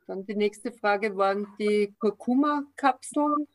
[0.07, 3.47] Dann die nächste Frage waren die Kurkuma-Kapseln.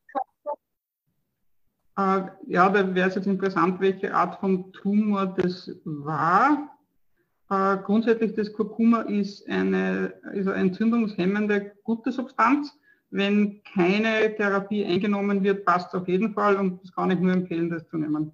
[2.00, 6.78] Äh, ja, da wäre es jetzt interessant, welche Art von Tumor das war.
[7.50, 12.72] Äh, grundsätzlich das Kurkuma ist eine, ist eine entzündungshemmende gute Substanz.
[13.10, 17.32] Wenn keine Therapie eingenommen wird, passt es auf jeden Fall und das kann ich nur
[17.32, 18.32] empfehlen, das zu nehmen.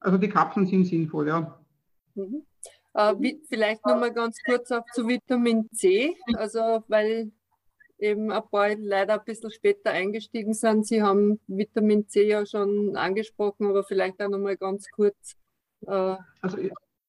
[0.00, 1.58] Also die Kapseln sind sinnvoll, ja.
[2.14, 2.42] Mhm.
[2.94, 7.30] Äh, vielleicht nochmal ganz kurz auf zu Vitamin C, also weil
[8.02, 10.86] eben ein paar leider ein bisschen später eingestiegen sind.
[10.86, 15.36] Sie haben Vitamin C ja schon angesprochen, aber vielleicht auch nochmal ganz kurz.
[15.86, 16.58] Äh, also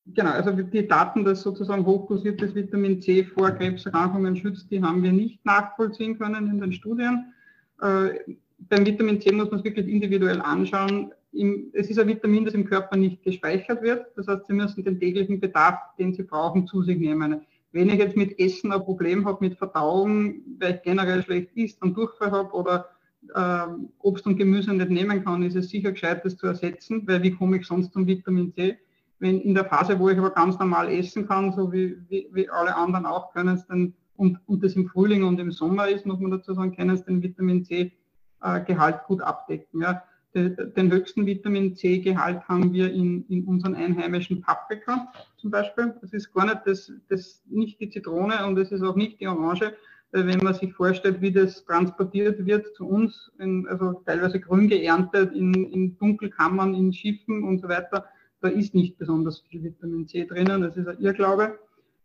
[0.05, 5.13] Genau, also die Daten, dass sozusagen hochdosiertes Vitamin C vor Krebserkrankungen schützt, die haben wir
[5.13, 7.33] nicht nachvollziehen können in den Studien.
[7.81, 11.13] Äh, beim Vitamin C muss man es wirklich individuell anschauen.
[11.31, 14.07] Im, es ist ein Vitamin, das im Körper nicht gespeichert wird.
[14.17, 17.45] Das heißt, Sie müssen den täglichen Bedarf, den Sie brauchen, zu sich nehmen.
[17.73, 21.81] Wenn ich jetzt mit Essen ein Problem habe, mit Verdauung, weil ich generell schlecht isst
[21.81, 22.89] und Durchfall habe oder
[23.35, 23.67] äh,
[23.99, 27.31] Obst und Gemüse nicht nehmen kann, ist es sicher gescheit, das zu ersetzen, weil wie
[27.31, 28.77] komme ich sonst zum Vitamin C?
[29.23, 32.49] wenn in der Phase, wo ich aber ganz normal essen kann, so wie, wie, wie
[32.49, 36.05] alle anderen auch, können es dann, und, und das im Frühling und im Sommer ist,
[36.05, 39.81] muss man dazu sagen, können es den Vitamin C-Gehalt äh, gut abdecken.
[39.81, 40.03] Ja.
[40.33, 45.93] Den, den höchsten Vitamin C-Gehalt haben wir in, in unseren einheimischen Paprika zum Beispiel.
[46.01, 49.27] Das ist gar nicht, das, das nicht die Zitrone und das ist auch nicht die
[49.27, 49.73] Orange.
[50.11, 55.33] wenn man sich vorstellt, wie das transportiert wird zu uns, in, also teilweise grün geerntet
[55.33, 58.05] in, in Dunkelkammern, in Schiffen und so weiter,
[58.43, 60.61] da ist nicht besonders viel Vitamin C drinnen.
[60.61, 61.57] Das ist ein Irrglaube.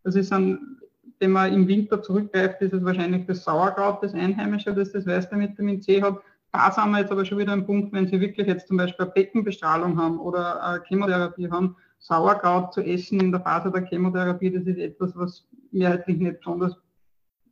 [0.03, 0.77] Das ist ein,
[1.19, 5.37] wenn man im Winter zurückgreift, ist es wahrscheinlich das Sauerkraut, das Einheimische, das das weiße
[5.37, 6.21] Vitamin C hat.
[6.51, 9.05] Da sind wir jetzt aber schon wieder ein Punkt, wenn Sie wirklich jetzt zum Beispiel
[9.05, 14.65] eine Beckenbestrahlung haben oder Chemotherapie haben, Sauerkraut zu essen in der Phase der Chemotherapie, das
[14.65, 16.75] ist etwas, was mehrheitlich nicht besonders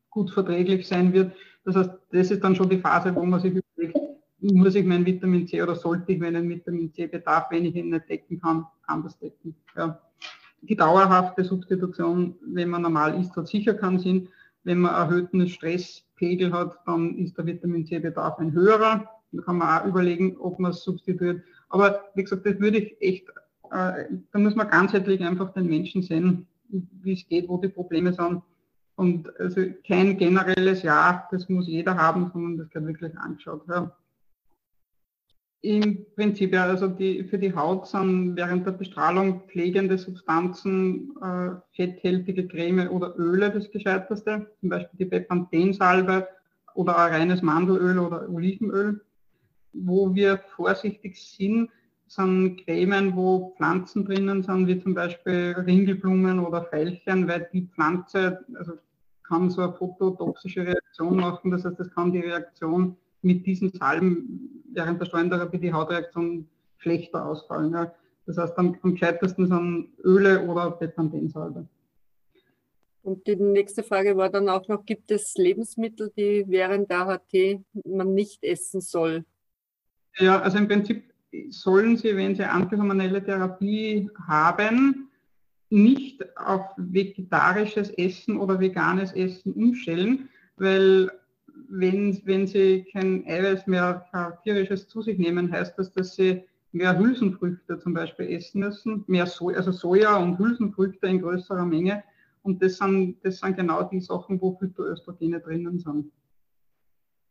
[0.10, 1.33] gut verträglich sein wird.
[1.65, 3.99] Das heißt, das ist dann schon die Phase, wo man sich überlegt,
[4.39, 8.10] muss ich mein Vitamin C oder sollte ich meinen Vitamin C-Bedarf, wenn ich ihn nicht
[8.10, 9.55] decken kann, anders decken.
[9.75, 9.99] Ja.
[10.62, 14.29] Die dauerhafte Substitution, wenn man normal isst, hat sicher keinen Sinn.
[14.63, 15.47] Wenn man erhöhten
[16.17, 19.10] Stresspegel hat, dann ist der Vitamin C-Bedarf ein höherer.
[19.32, 21.41] Da kann man auch überlegen, ob man es substituiert.
[21.69, 23.30] Aber wie gesagt, das würde ich echt,
[23.71, 28.13] äh, da muss man ganzheitlich einfach den Menschen sehen, wie es geht, wo die Probleme
[28.13, 28.41] sind.
[28.95, 33.62] Und also kein generelles Ja, das muss jeder haben, sondern das wird wirklich angeschaut.
[33.67, 33.91] Ja.
[35.62, 41.56] Im Prinzip, ja, also die, für die Haut sind während der Bestrahlung pflegende Substanzen, äh,
[41.76, 46.28] fetthältige Creme oder Öle das Gescheiteste, zum Beispiel die Bepanthensalbe
[46.76, 49.02] oder ein reines Mandelöl oder Olivenöl.
[49.74, 51.70] Wo wir vorsichtig sind,
[52.08, 58.46] sind Cremen, wo Pflanzen drinnen sind, wie zum Beispiel Ringelblumen oder Veilchen, weil die Pflanze,
[58.56, 58.74] also
[59.28, 61.52] kann so eine phototoxische Reaktion machen.
[61.52, 64.46] Das heißt, es kann die Reaktion mit diesen Salben
[64.78, 67.74] während der Streunentherapie die Hautreaktion schlechter ausfallen.
[67.74, 67.94] Ja.
[68.26, 71.68] Das heißt, am, am gescheitesten sind Öle oder Bepanthensalbe.
[73.02, 77.62] Und die nächste Frage war dann auch noch, gibt es Lebensmittel, die während der HT
[77.86, 79.24] man nicht essen soll?
[80.18, 81.04] Ja, also im Prinzip
[81.50, 85.10] sollen sie, wenn sie antihormonelle Therapie haben,
[85.70, 91.10] nicht auf vegetarisches Essen oder veganes Essen umstellen, weil
[91.69, 94.06] wenn, wenn sie kein Eiweiß mehr
[94.43, 99.25] tierisches zu sich nehmen, heißt das, dass sie mehr Hülsenfrüchte zum Beispiel essen müssen, mehr
[99.25, 102.03] so also Soja und Hülsenfrüchte in größerer Menge.
[102.43, 106.12] Und das sind, das sind genau die Sachen, wo Phytoöstrogene drinnen sind.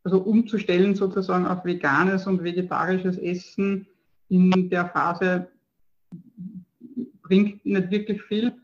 [0.04, 3.86] Also umzustellen sozusagen auf veganes und vegetarisches Essen
[4.28, 5.48] in der Phase
[7.22, 8.54] bringt nicht wirklich viel.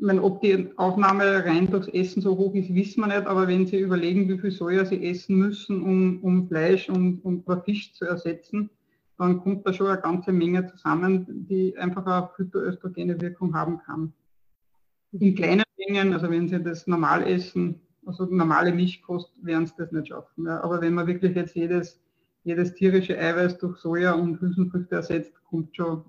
[0.00, 3.66] Meine, ob die Aufnahme rein durchs Essen so hoch ist, wissen wir nicht, aber wenn
[3.66, 8.04] Sie überlegen, wie viel Soja Sie essen müssen, um, um Fleisch und, und Fisch zu
[8.04, 8.70] ersetzen,
[9.18, 14.12] dann kommt da schon eine ganze Menge zusammen, die einfach eine phytoöstrogene Wirkung haben kann.
[15.12, 19.90] In kleinen Mengen, also wenn Sie das normal essen, also normale Milchkost, werden Sie das
[19.90, 20.46] nicht schaffen.
[20.46, 20.62] Ja.
[20.62, 22.00] Aber wenn man wirklich jetzt jedes,
[22.44, 26.04] jedes tierische Eiweiß durch Soja und Hülsenfrüchte ersetzt, kommt schon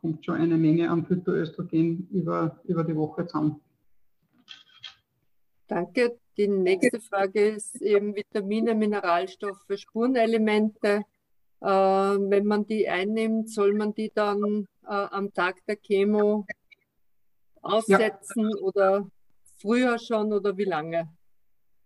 [0.00, 3.60] kommt schon eine Menge an Phytoöstrogen über, über die Woche zusammen.
[5.66, 6.18] Danke.
[6.36, 11.02] Die nächste Frage ist eben Vitamine, Mineralstoffe, Spurenelemente.
[11.60, 16.46] Äh, wenn man die einnimmt, soll man die dann äh, am Tag der Chemo
[17.60, 18.62] aussetzen ja.
[18.62, 19.06] oder
[19.60, 21.10] früher schon oder wie lange?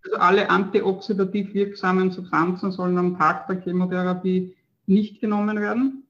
[0.05, 4.55] Also alle antioxidativ wirksamen Substanzen sollen am Tag der Chemotherapie
[4.87, 6.04] nicht genommen werden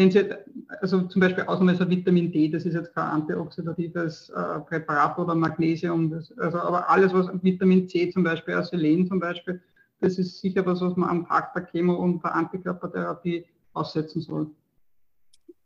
[0.00, 0.34] wenn Sie,
[0.80, 6.10] also zum Beispiel Ausnahme Vitamin D, das ist jetzt kein antioxidatives äh, Präparat oder Magnesium,
[6.10, 9.60] das, also aber alles, was Vitamin C zum Beispiel, Selen zum Beispiel,
[10.00, 14.50] das ist sicher was, was man am Tag der Chemo und der Antikörpertherapie aussetzen soll.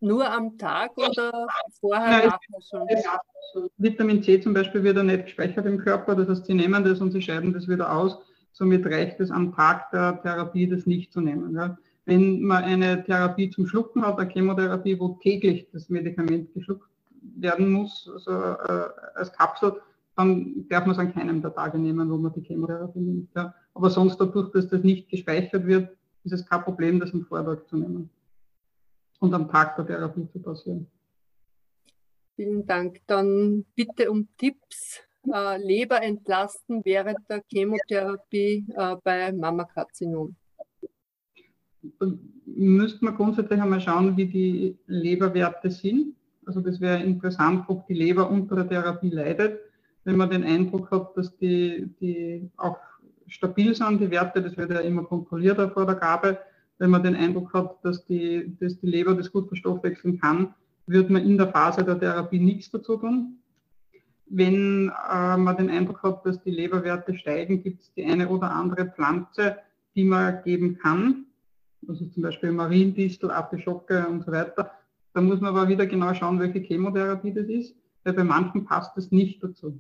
[0.01, 1.47] Nur am Tag oder
[1.81, 2.33] vorher Nein,
[2.68, 3.70] schon?
[3.77, 7.01] Vitamin C zum Beispiel wird ja nicht gespeichert im Körper, das heißt, Sie nehmen das
[7.01, 8.18] und Sie scheiden das wieder aus.
[8.51, 11.55] Somit reicht es am Tag der Therapie, das nicht zu nehmen.
[11.55, 11.79] Ja.
[12.07, 16.88] Wenn man eine Therapie zum Schlucken hat, eine Chemotherapie, wo täglich das Medikament geschluckt
[17.37, 19.81] werden muss, also äh, als Kapsel,
[20.17, 23.31] dann darf man es an keinem der Tage nehmen, wo man die Chemotherapie nimmt.
[23.35, 23.55] Ja.
[23.73, 27.67] Aber sonst dadurch, dass das nicht gespeichert wird, ist es kein Problem, das am Vortag
[27.67, 28.11] zu nehmen
[29.21, 30.87] und am Tag der Therapie zu passieren.
[32.37, 33.01] Vielen Dank.
[33.07, 35.01] Dann bitte um Tipps.
[35.33, 40.37] Äh, Leber entlasten während der Chemotherapie äh, bei Mammakarzinom
[42.47, 46.14] müsste man grundsätzlich einmal schauen, wie die Leberwerte sind.
[46.47, 49.61] Also das wäre interessant, ob die Leber unter der Therapie leidet.
[50.04, 52.79] Wenn man den Eindruck hat, dass die, die auch
[53.27, 56.38] stabil sind, die Werte, das wird ja immer kontrolliert vor der Gabe.
[56.79, 60.54] Wenn man den Eindruck hat, dass die, dass die Leber das gut verstoffwechseln kann,
[60.87, 63.38] wird man in der Phase der Therapie nichts dazu tun.
[64.27, 68.50] Wenn äh, man den Eindruck hat, dass die Leberwerte steigen, gibt es die eine oder
[68.50, 69.56] andere Pflanze,
[69.94, 71.27] die man geben kann
[71.89, 74.71] also zum Beispiel Mariendistel, Artischocke und so weiter.
[75.13, 78.97] Da muss man aber wieder genau schauen, welche Chemotherapie das ist, weil bei manchen passt
[78.97, 79.79] das nicht dazu.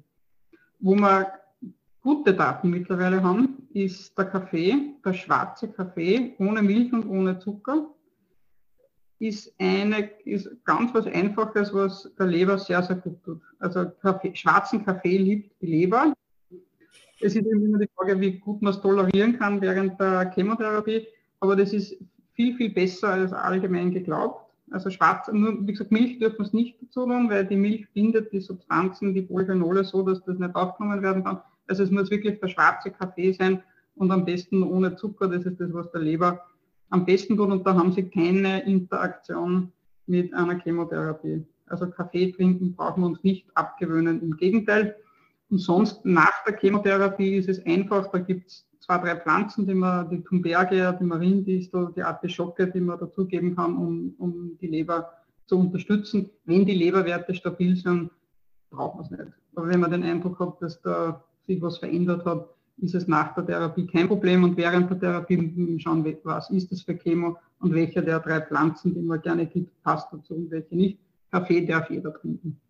[0.78, 1.26] Wo man
[2.00, 7.88] gute Daten mittlerweile haben, ist der Kaffee, der schwarze Kaffee ohne Milch und ohne Zucker,
[9.18, 13.40] ist, eine, ist ganz was Einfaches, was der Leber sehr, sehr gut tut.
[13.58, 16.12] Also Kaffee, schwarzen Kaffee liebt die Leber.
[17.20, 21.06] Es ist immer die Frage, wie gut man es tolerieren kann während der Chemotherapie,
[21.44, 21.96] aber das ist
[22.32, 24.50] viel, viel besser als allgemein geglaubt.
[24.70, 27.86] Also schwarz, nur wie gesagt, Milch dürfen wir es nicht dazu tun, weil die Milch
[27.92, 31.40] bindet die Substanzen, die Polyphenole so, dass das nicht aufgenommen werden kann.
[31.68, 33.62] Also es muss wirklich der schwarze Kaffee sein
[33.94, 35.28] und am besten ohne Zucker.
[35.28, 36.40] Das ist das, was der Leber
[36.88, 39.70] am besten tut und da haben sie keine Interaktion
[40.06, 41.44] mit einer Chemotherapie.
[41.66, 44.96] Also Kaffee trinken brauchen wir uns nicht abgewöhnen, im Gegenteil.
[45.54, 49.74] Und sonst nach der Chemotherapie ist es einfach, da gibt es zwei, drei Pflanzen, die
[49.74, 55.12] man, die Thunbergia, die Mariendistel, die Artischocke, die man dazugeben kann, um, um die Leber
[55.46, 56.28] zu unterstützen.
[56.44, 58.10] Wenn die Leberwerte stabil sind,
[58.68, 59.32] braucht man es nicht.
[59.54, 62.48] Aber wenn man den Eindruck hat, dass da sich was verändert hat,
[62.78, 66.82] ist es nach der Therapie kein Problem und während der Therapie schauen, was ist das
[66.82, 70.74] für Chemo und welche der drei Pflanzen, die man gerne gibt, passt dazu und welche
[70.74, 70.98] nicht.
[71.30, 72.60] Kaffee darf jeder trinken.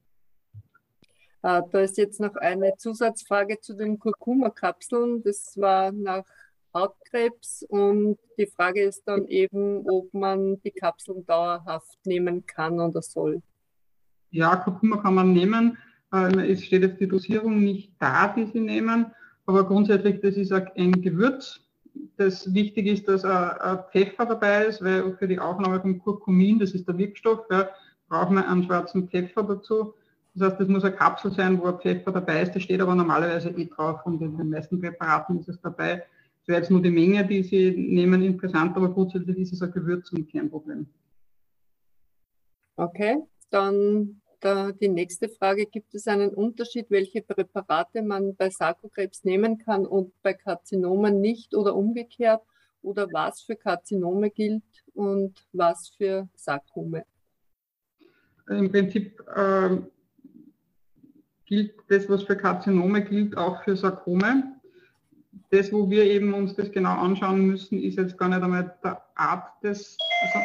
[1.44, 5.22] Äh, da ist jetzt noch eine Zusatzfrage zu den Kurkuma-Kapseln.
[5.22, 6.24] Das war nach
[6.72, 13.02] Hautkrebs und die Frage ist dann eben, ob man die Kapseln dauerhaft nehmen kann oder
[13.02, 13.42] soll.
[14.30, 15.76] Ja, Kurkuma kann man nehmen.
[16.14, 19.12] Äh, es steht jetzt die Dosierung nicht da, die Sie nehmen,
[19.44, 21.60] aber grundsätzlich, das ist ein Gewürz.
[22.16, 26.72] Das wichtig ist, dass ein Pfeffer dabei ist, weil für die Aufnahme von Kurkumin, das
[26.72, 27.68] ist der Wirkstoff, ja,
[28.08, 29.94] brauchen wir einen schwarzen Pfeffer dazu.
[30.34, 32.54] Das heißt, das muss eine Kapsel sein, wo ein Pfeffer dabei ist.
[32.54, 36.04] Das steht aber normalerweise eh drauf und in den meisten Präparaten ist es dabei.
[36.40, 39.72] Das wäre jetzt nur die Menge, die Sie nehmen, interessant, aber grundsätzlich ist es ein
[39.72, 40.86] Gewürz und kein Problem.
[42.76, 49.24] Okay, dann da die nächste Frage, gibt es einen Unterschied, welche Präparate man bei Sarkokrebs
[49.24, 52.42] nehmen kann und bei Karzinomen nicht oder umgekehrt?
[52.82, 57.06] Oder was für Karzinome gilt und was für Sarkome?
[58.50, 59.78] Im Prinzip äh,
[61.54, 64.54] gilt das, was für Karzinome gilt, auch für Sarkome.
[65.50, 69.00] Das, wo wir eben uns das genau anschauen müssen, ist jetzt gar nicht einmal der
[69.14, 70.38] Art des, also,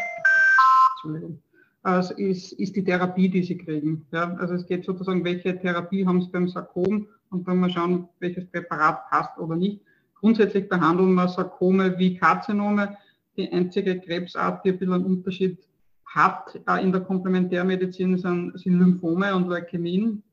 [0.93, 1.41] Entschuldigung,
[1.81, 4.05] also ist, ist die Therapie, die sie kriegen.
[4.11, 8.07] Ja, also es geht sozusagen, welche Therapie haben sie beim Sarkom und dann mal schauen,
[8.19, 9.81] welches Präparat passt oder nicht.
[10.19, 12.97] Grundsätzlich behandeln wir Sarkome wie Karzinome.
[13.37, 15.57] Die einzige Krebsart, die ein bisschen einen Unterschied
[16.05, 20.23] hat äh, in der Komplementärmedizin, sind, sind Lymphome und Leukämien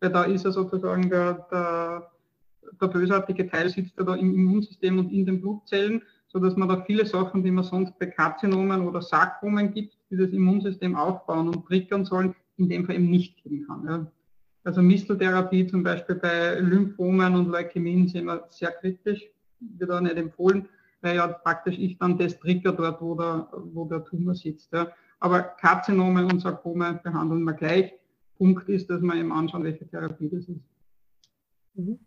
[0.00, 2.10] weil da ist ja sozusagen der, der,
[2.80, 6.82] der bösartige Teil sitzt ja da im Immunsystem und in den Blutzellen, sodass man da
[6.84, 11.66] viele Sachen, die man sonst bei Karzinomen oder Sarkomen gibt, die das Immunsystem aufbauen und
[11.66, 13.86] triggern sollen, in dem Fall eben nicht geben kann.
[13.86, 14.06] Ja.
[14.64, 19.24] Also Misteltherapie zum Beispiel bei Lymphomen und Leukämien sind wir sehr kritisch,
[19.60, 20.68] wird auch nicht empfohlen,
[21.00, 24.72] weil ja praktisch ich dann das trigger dort, wo der, wo der Tumor sitzt.
[24.72, 24.88] Ja.
[25.18, 27.92] Aber Karzinome und Sarkome behandeln wir gleich.
[28.40, 30.64] Punkt ist, dass man eben anschauen, welche Therapie das ist.
[31.74, 31.98] Mhm.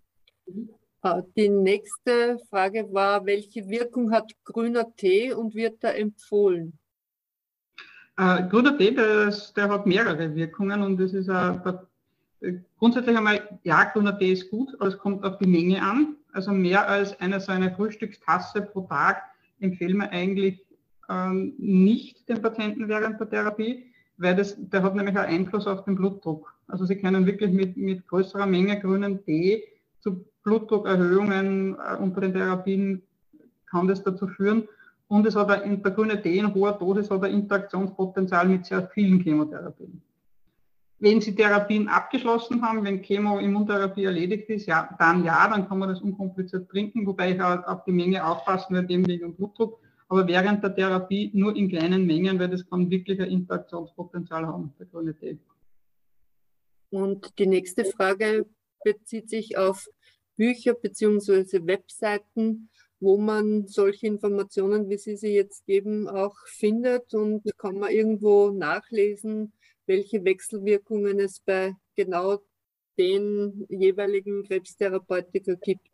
[1.01, 6.73] Ah, die nächste Frage war, welche Wirkung hat grüner Tee und wird da empfohlen?
[8.17, 13.83] Äh, grüner Tee, das, der hat mehrere Wirkungen und das ist äh, grundsätzlich einmal, ja,
[13.83, 16.15] grüner Tee ist gut, aber es kommt auf die Menge an.
[16.31, 19.21] Also mehr als eine so eine Frühstückstasse pro Tag
[19.59, 20.65] empfehlen wir eigentlich
[21.09, 25.85] ähm, nicht den Patienten während der Therapie weil das, der hat nämlich einen Einfluss auf
[25.85, 26.53] den Blutdruck.
[26.67, 29.63] Also Sie können wirklich mit, mit größerer Menge grünen Tee
[29.99, 33.01] zu Blutdruckerhöhungen äh, unter den Therapien
[33.69, 34.67] kann das dazu führen.
[35.07, 38.87] Und es hat ein, der grüne Tee in hoher Dosis hat ein Interaktionspotenzial mit sehr
[38.89, 40.01] vielen Chemotherapien.
[40.99, 45.89] Wenn Sie Therapien abgeschlossen haben, wenn Chemo-Immuntherapie erledigt ist, ja, dann ja, dann kann man
[45.89, 49.82] das unkompliziert trinken, wobei ich auch auf die Menge aufpassen werde, eben wegen Blutdruck
[50.13, 54.71] aber während der Therapie nur in kleinen Mengen, weil das kann wirklich ein Interaktionspotenzial haben,
[54.77, 55.39] der Tee.
[56.91, 58.45] Und die nächste Frage
[58.83, 59.87] bezieht sich auf
[60.35, 61.65] Bücher bzw.
[61.65, 67.89] Webseiten, wo man solche Informationen, wie Sie sie jetzt geben, auch findet und kann man
[67.89, 69.51] irgendwo nachlesen,
[69.87, 72.37] welche Wechselwirkungen es bei genau
[72.99, 75.89] den jeweiligen Krebstherapeutiker gibt.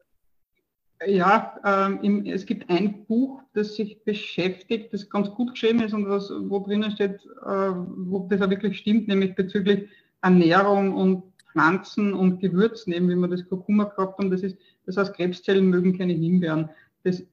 [1.07, 6.09] Ja, ähm, es gibt ein Buch, das sich beschäftigt, das ganz gut geschrieben ist und
[6.09, 9.87] was, wo drinnen steht, äh, wo das auch wirklich stimmt, nämlich bezüglich
[10.21, 14.29] Ernährung und Pflanzen und Gewürzen, eben wie wir das Kurkuma gehabt haben.
[14.29, 16.69] Das ist, das heißt, Krebszellen mögen keine Himbeeren.
[17.03, 17.23] Das,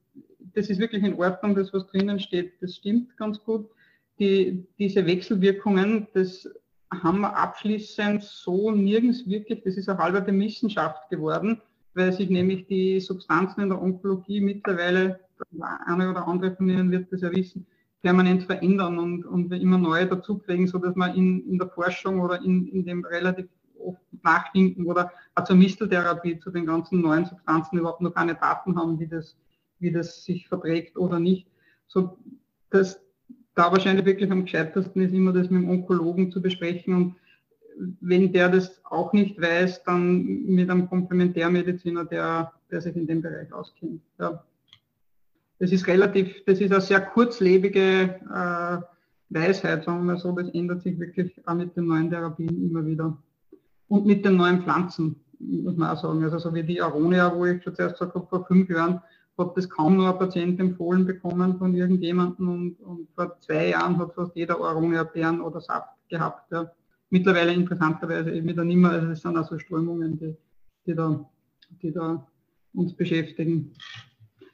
[0.54, 3.68] das ist wirklich in Ordnung, das was drinnen steht, das stimmt ganz gut.
[4.20, 6.48] Die, diese Wechselwirkungen, das
[7.02, 11.60] haben wir abschließend so nirgends wirklich, das ist eine halbe Wissenschaft geworden
[11.96, 15.20] weil sich nämlich die Substanzen in der Onkologie mittlerweile,
[15.86, 17.66] eine oder andere von Ihnen wird das ja wissen,
[18.02, 22.42] permanent verändern und, und wir immer neue dazukriegen, sodass man in, in der Forschung oder
[22.42, 27.78] in, in dem relativ oft nachdenken oder auch zur Misteltherapie, zu den ganzen neuen Substanzen
[27.78, 29.36] überhaupt noch keine Daten haben, wie das,
[29.78, 31.48] wie das sich verträgt oder nicht.
[31.86, 32.18] So,
[32.70, 33.00] dass
[33.54, 37.14] da wahrscheinlich wirklich am gescheitesten ist, immer das mit dem Onkologen zu besprechen und
[38.00, 43.22] wenn der das auch nicht weiß, dann mit einem Komplementärmediziner, der, der sich in dem
[43.22, 44.02] Bereich auskennt.
[44.18, 44.42] Ja.
[45.58, 48.78] Das ist relativ, das ist eine sehr kurzlebige äh,
[49.28, 52.84] Weisheit, sagen wir mal so, das ändert sich wirklich auch mit den neuen Therapien immer
[52.84, 53.16] wieder.
[53.88, 56.22] Und mit den neuen Pflanzen, muss man auch sagen.
[56.24, 59.00] Also so wie die Aronia, wo ich schon zuerst gesagt habe, vor fünf Jahren
[59.38, 63.98] hat das kaum noch ein Patient empfohlen bekommen von irgendjemandem und, und vor zwei Jahren
[63.98, 66.50] hat fast jeder Aronia Beeren oder Saft gehabt.
[66.50, 66.70] Ja
[67.10, 68.90] mittlerweile interessanterweise eben nicht mehr.
[68.90, 70.36] Also es sind also Strömungen, die,
[70.86, 71.28] die, da,
[71.82, 72.26] die da
[72.74, 73.72] uns beschäftigen.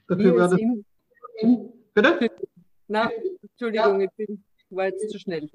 [0.08, 0.60] Dafür war das.
[1.94, 2.30] Bitte?
[2.88, 3.10] Nein,
[3.42, 4.06] Entschuldigung, ja.
[4.06, 5.48] ich bin, war jetzt zu schnell.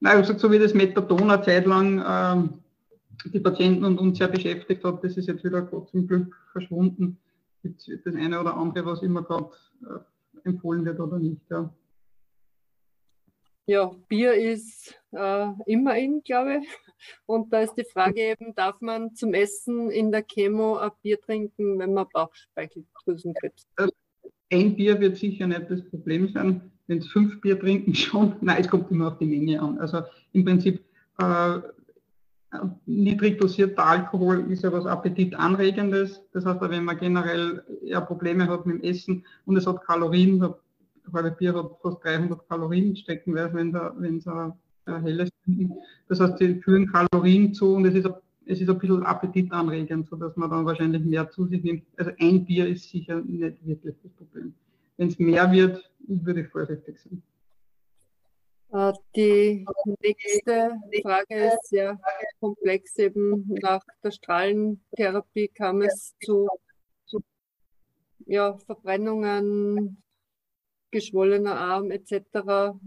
[0.00, 2.64] Nein, also so wie das Methadon eine Zeit lang ähm,
[3.24, 7.18] die Patienten und uns sehr beschäftigt hat, das ist jetzt wieder zum Glück verschwunden.
[7.62, 9.50] Das eine oder andere, was immer gerade
[9.82, 11.40] äh, empfohlen wird oder nicht.
[11.50, 11.72] Ja.
[13.66, 16.68] Ja, Bier ist äh, immer in, glaube ich.
[17.26, 21.20] Und da ist die Frage eben, darf man zum Essen in der Chemo ein Bier
[21.20, 23.90] trinken, wenn man Bauchspeicheldrüsenkrebs hat?
[24.52, 26.70] Ein Bier wird sicher nicht das Problem sein.
[26.86, 28.36] Wenn es fünf Bier trinken, schon.
[28.40, 29.78] Nein, es kommt immer auf die Menge an.
[29.78, 30.02] Also
[30.32, 30.84] im Prinzip
[31.18, 31.60] äh,
[32.86, 36.22] niedrig dosierter Alkohol ist ja was Appetitanregendes.
[36.32, 40.54] Das heißt, wenn man generell eher Probleme hat mit dem Essen und es hat Kalorien,
[41.12, 44.52] halbe Bier hat fast 300 Kalorien steckenweise, wenn da, wenn ein,
[44.86, 45.30] ein helles.
[46.08, 48.08] Das heißt, sie führen Kalorien zu und es ist,
[48.46, 51.84] es ist ein bisschen appetitanregend, sodass man dann wahrscheinlich mehr zu sich nimmt.
[51.96, 54.54] Also ein Bier ist sicher nicht wirklich das Problem.
[54.96, 57.22] Wenn es mehr wird, würde ich vorsichtig sein.
[58.74, 59.64] Äh, die
[60.00, 61.98] nächste Frage ist sehr
[62.40, 62.98] komplex.
[62.98, 66.48] Eben nach der Strahlentherapie kam es zu,
[67.06, 67.20] zu
[68.26, 70.02] ja, Verbrennungen,
[70.94, 72.14] geschwollener Arm etc.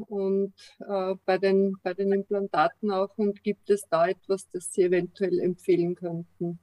[0.08, 3.12] und äh, bei, den, bei den Implantaten auch.
[3.18, 6.58] Und gibt es da etwas, das Sie eventuell empfehlen könnten?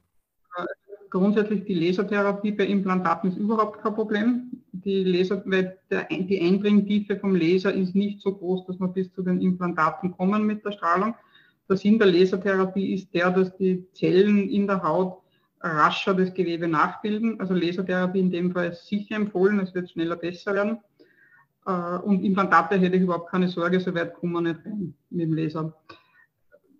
[1.11, 4.51] Grundsätzlich die Lasertherapie bei Implantaten ist überhaupt kein Problem.
[4.71, 9.13] Die, Laser, weil der, die Eindringtiefe vom Laser ist nicht so groß, dass man bis
[9.13, 11.13] zu den Implantaten kommen mit der Strahlung.
[11.69, 15.21] Der Sinn der Lasertherapie ist der, dass die Zellen in der Haut
[15.61, 17.39] rascher das Gewebe nachbilden.
[17.39, 20.79] Also Lasertherapie in dem Fall ist sicher empfohlen, es wird schneller besser werden.
[21.65, 25.21] Äh, und Implantate hätte ich überhaupt keine Sorge, so weit kommen wir nicht rein mit
[25.21, 25.73] dem Laser.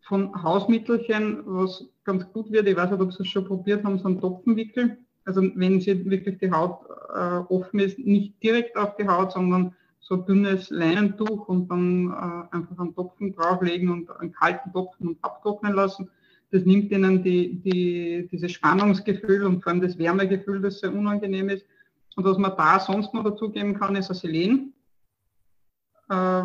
[0.08, 3.98] Von Hausmittelchen, was ganz gut wird, ich weiß nicht, ob Sie es schon probiert haben,
[3.98, 4.98] so ein Topfenwickel.
[5.26, 6.82] Also wenn Sie wirklich die Haut
[7.16, 12.56] äh, offen ist, nicht direkt auf die Haut, sondern so dünnes Leinentuch und dann äh,
[12.56, 16.12] einfach einen Topfen drauflegen und einen kalten Topfen und abtrocknen lassen.
[16.52, 21.50] Das nimmt Ihnen die, die, dieses Spannungsgefühl und vor allem das Wärmegefühl, das sehr unangenehm
[21.50, 21.66] ist.
[22.16, 24.75] Und was man da sonst noch dazugeben kann, ist ein Selen
[26.10, 26.44] äh,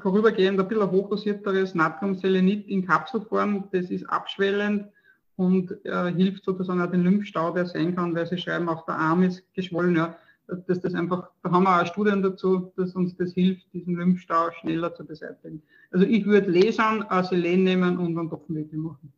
[0.00, 3.68] vorübergehend ein bisschen hochdosierteres Natriumselenit in Kapselform.
[3.72, 4.88] Das ist abschwellend
[5.36, 8.96] und äh, hilft sozusagen auch den Lymphstau, der sein kann, weil sie schreiben, auch der
[8.96, 9.96] Arm ist geschwollen.
[9.96, 10.16] Ja,
[10.46, 14.50] dass das einfach, da haben wir auch Studien dazu, dass uns das hilft, diesen Lymphstau
[14.52, 15.62] schneller zu beseitigen.
[15.90, 19.12] Also ich würde Lesern, Selen nehmen und einen Topfenwickel machen.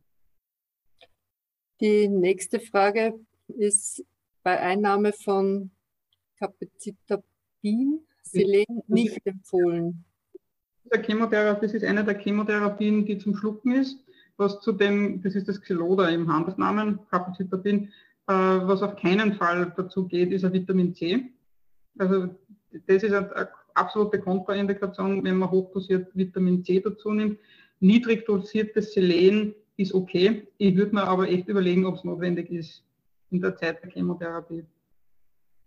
[1.81, 3.14] Die nächste Frage
[3.47, 4.05] ist
[4.43, 5.71] bei Einnahme von
[6.39, 10.05] Capecitabin Selen nicht empfohlen.
[10.93, 13.99] Der Chemotherapie, das ist eine der Chemotherapien, die zum Schlucken ist.
[14.37, 17.89] Was zu dem, das ist das Xyloda im Handelsnamen, Capecitabin,
[18.29, 21.24] äh, was auf keinen Fall dazu geht, ist ein Vitamin C.
[21.99, 22.29] Also
[22.87, 27.39] das ist eine, eine absolute Kontraindikation, wenn man hochdosiert Vitamin C dazu nimmt.
[27.81, 30.47] Niedrig dosiertes Selen ist okay.
[30.59, 32.85] Ich würde mir aber echt überlegen, ob es notwendig ist
[33.31, 34.64] in der Zeit der Chemotherapie.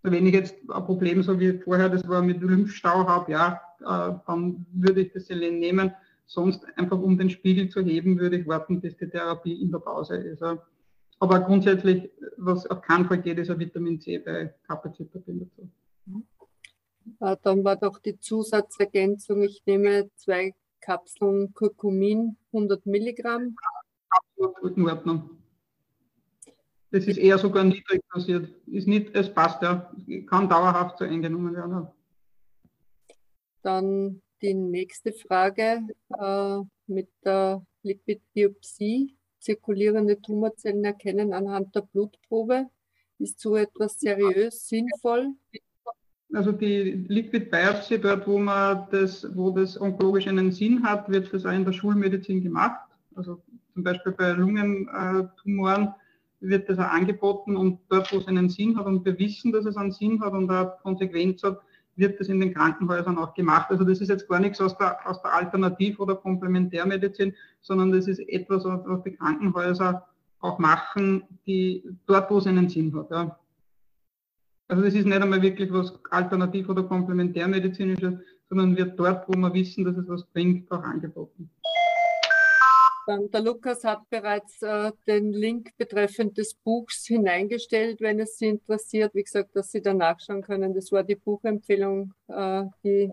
[0.04, 4.14] Wenn ich jetzt ein Problem, so wie vorher das war mit Lymphstau habe, ja, äh,
[4.26, 5.93] dann würde ich das Selen nehmen.
[6.26, 9.80] Sonst einfach um den Spiegel zu heben, würde ich warten, bis die Therapie in der
[9.80, 10.41] Pause ist.
[10.41, 15.70] Aber grundsätzlich, was auf keinen Fall geht, ist ein Vitamin C bei dazu.
[17.20, 23.56] Äh, dann war doch die Zusatzergänzung, ich nehme zwei Kapseln Kurkumin, 100 Milligramm.
[24.10, 25.41] Absolut in Ordnung.
[26.92, 28.50] Das ist eher sogar niedrig passiert.
[28.68, 29.92] Ist nicht, es passt ja.
[30.28, 31.88] Kann dauerhaft so eingenommen werden.
[33.64, 35.88] Dann die nächste Frage
[36.20, 39.16] äh, mit der Lipidbiopsie.
[39.39, 42.68] zirkulierende Tumorzellen erkennen anhand der Blutprobe.
[43.20, 45.34] Ist so etwas seriös, sinnvoll?
[46.34, 51.34] Also die Liquid Biopsy, dort wo man das, wo das onkologisch einen Sinn hat, wird
[51.34, 52.80] das auch in der Schulmedizin gemacht.
[53.16, 53.42] Also
[53.74, 55.94] zum Beispiel bei Lungentumoren
[56.42, 59.66] wird das auch angeboten und dort, wo es einen Sinn hat und wir wissen, dass
[59.66, 61.62] es einen Sinn hat und eine Konsequenz hat,
[61.96, 63.70] wird das in den Krankenhäusern auch gemacht.
[63.70, 68.08] Also das ist jetzt gar nichts aus der, aus der Alternativ- oder Komplementärmedizin, sondern das
[68.08, 70.08] ist etwas, was die Krankenhäuser
[70.39, 73.12] auch machen, die dort, wo es einen Sinn hat.
[73.12, 73.38] Ja.
[74.68, 78.16] Also das ist nicht einmal wirklich was Alternativ- oder Komplementärmedizinisches,
[78.50, 81.50] sondern wird dort, wo wir wissen, dass es was bringt, auch angeboten.
[83.08, 89.16] Der Lukas hat bereits äh, den Link betreffend des Buchs hineingestellt, wenn es Sie interessiert.
[89.16, 90.74] Wie gesagt, dass Sie da nachschauen können.
[90.74, 93.12] Das war die Buchempfehlung, äh, die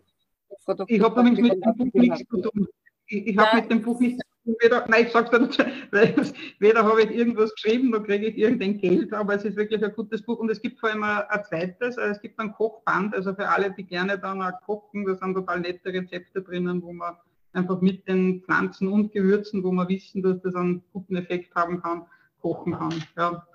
[0.61, 0.91] Frau Dr.
[0.91, 2.69] Ich habe mit dem Buch nichts zu tun.
[3.07, 4.57] Ich, ich habe mit dem Buch nichts zu tun.
[4.61, 5.59] Weder, nein, ich sage es
[5.91, 6.15] weil
[6.59, 9.93] weder habe ich irgendwas geschrieben, noch kriege ich irgendein Geld, aber es ist wirklich ein
[9.95, 10.39] gutes Buch.
[10.39, 13.49] Und es gibt vor allem ein, ein zweites, äh, es gibt ein Kochband, also für
[13.49, 17.17] alle, die gerne dann auch kochen, da sind total nette Rezepte drinnen, wo man
[17.59, 21.81] einfach mit den Pflanzen und Gewürzen, wo wir wissen, dass das einen guten Effekt haben
[21.83, 22.07] kann,
[22.41, 22.95] kochen kann.
[23.17, 23.47] Ja.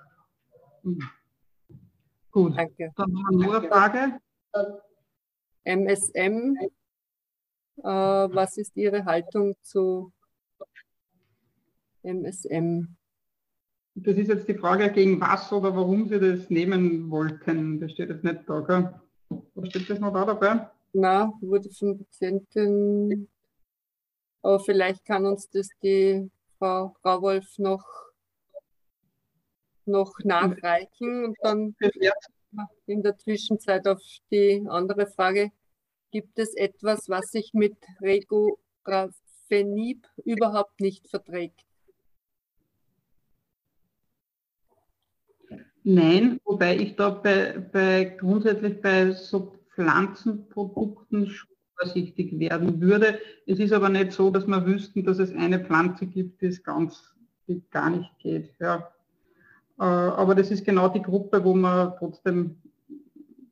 [0.82, 0.98] Hm.
[2.30, 2.92] Gut, Danke.
[2.96, 4.20] dann noch eine Frage.
[5.64, 6.56] MSM,
[7.78, 10.12] äh, was ist Ihre Haltung zu
[12.02, 12.96] MSM?
[13.96, 17.80] Das ist jetzt die Frage, gegen was oder warum Sie das nehmen wollten.
[17.80, 19.00] Das steht jetzt nicht da, gell?
[19.54, 20.68] Was steht das noch da dabei?
[20.92, 23.28] Na, wurde von Patienten
[24.44, 27.84] aber vielleicht kann uns das die Frau Rauwolf noch,
[29.86, 31.74] noch nachreichen und dann
[32.86, 35.50] in der Zwischenzeit auf die andere Frage.
[36.10, 41.64] Gibt es etwas, was sich mit Regorafenib überhaupt nicht verträgt?
[45.82, 51.34] Nein, wobei ich da bei, bei grundsätzlich bei so Pflanzenprodukten
[51.76, 53.18] vorsichtig werden würde.
[53.46, 56.62] Es ist aber nicht so, dass wir wüssten, dass es eine Pflanze gibt, die es
[56.62, 57.14] ganz
[57.46, 58.54] die gar nicht geht.
[58.58, 58.90] Ja.
[59.78, 62.56] Äh, aber das ist genau die Gruppe, wo man trotzdem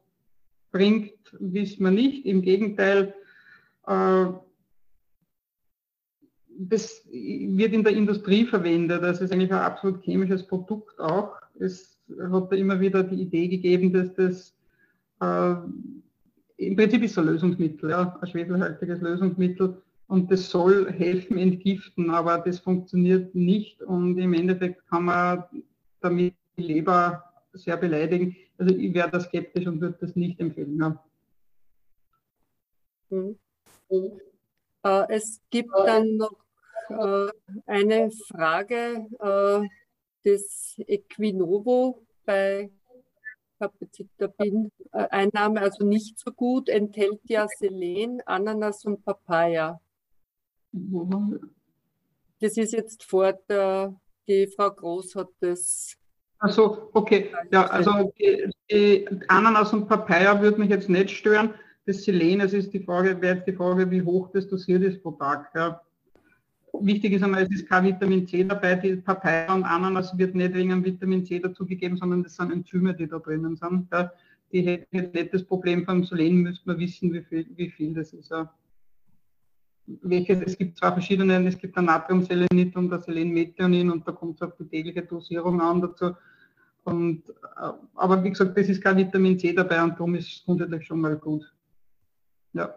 [0.70, 2.24] bringt, wissen wir nicht.
[2.26, 3.12] Im Gegenteil,
[3.86, 4.26] äh,
[6.68, 9.02] das wird in der Industrie verwendet.
[9.02, 11.36] Das ist eigentlich ein absolut chemisches Produkt auch.
[11.58, 11.98] Es
[12.30, 14.54] hat da immer wieder die Idee gegeben, dass das
[15.20, 15.54] äh,
[16.56, 22.38] im Prinzip ist ein Lösungsmittel, ja, ein schwefelhaltiges Lösungsmittel und das soll helfen, entgiften, aber
[22.38, 25.44] das funktioniert nicht und im Endeffekt kann man
[26.00, 28.36] damit die Leber sehr beleidigen.
[28.58, 30.78] Also ich wäre da skeptisch und würde das nicht empfehlen.
[30.78, 31.04] Ja.
[33.10, 33.36] Mhm.
[34.84, 36.41] Äh, es gibt dann noch
[36.93, 37.30] äh,
[37.66, 39.66] eine Frage äh,
[40.24, 42.70] des Equinovo bei
[43.59, 49.80] Capecitabin-Einnahme, also nicht so gut, enthält ja Selen, Ananas und Papaya.
[52.40, 53.95] Das ist jetzt vor der,
[54.26, 55.97] die Frau Groß hat das.
[56.38, 61.55] Also okay, ja, also die, die Ananas und Papaya würde mich jetzt nicht stören.
[61.86, 65.12] Das Selen, es ist die Frage, wäre die Frage, wie hoch das dosiert ist pro
[65.12, 65.53] Tag.
[65.55, 65.80] Ja
[66.81, 68.75] wichtig ist einmal, es ist kein Vitamin C dabei.
[68.77, 73.07] Die Papaya und Ananas wird nicht wegen Vitamin C dazugegeben, sondern das sind Enzyme, die
[73.07, 73.89] da drinnen sind.
[73.93, 74.12] Ja.
[74.53, 78.12] Die hätten nicht das Problem beim Selen, müsste man wissen, wie viel, wie viel das
[78.12, 78.31] ist.
[78.31, 78.53] Ja.
[80.03, 84.37] Welches, es gibt zwei verschiedene, es gibt ein Natriumselenit und ein Selenmethionin und da kommt
[84.37, 86.12] es auf die tägliche Dosierung an dazu.
[86.85, 90.45] Und, äh, aber wie gesagt, das ist kein Vitamin C dabei und darum ist es
[90.45, 91.53] grundsätzlich schon mal gut.
[92.53, 92.75] Ja.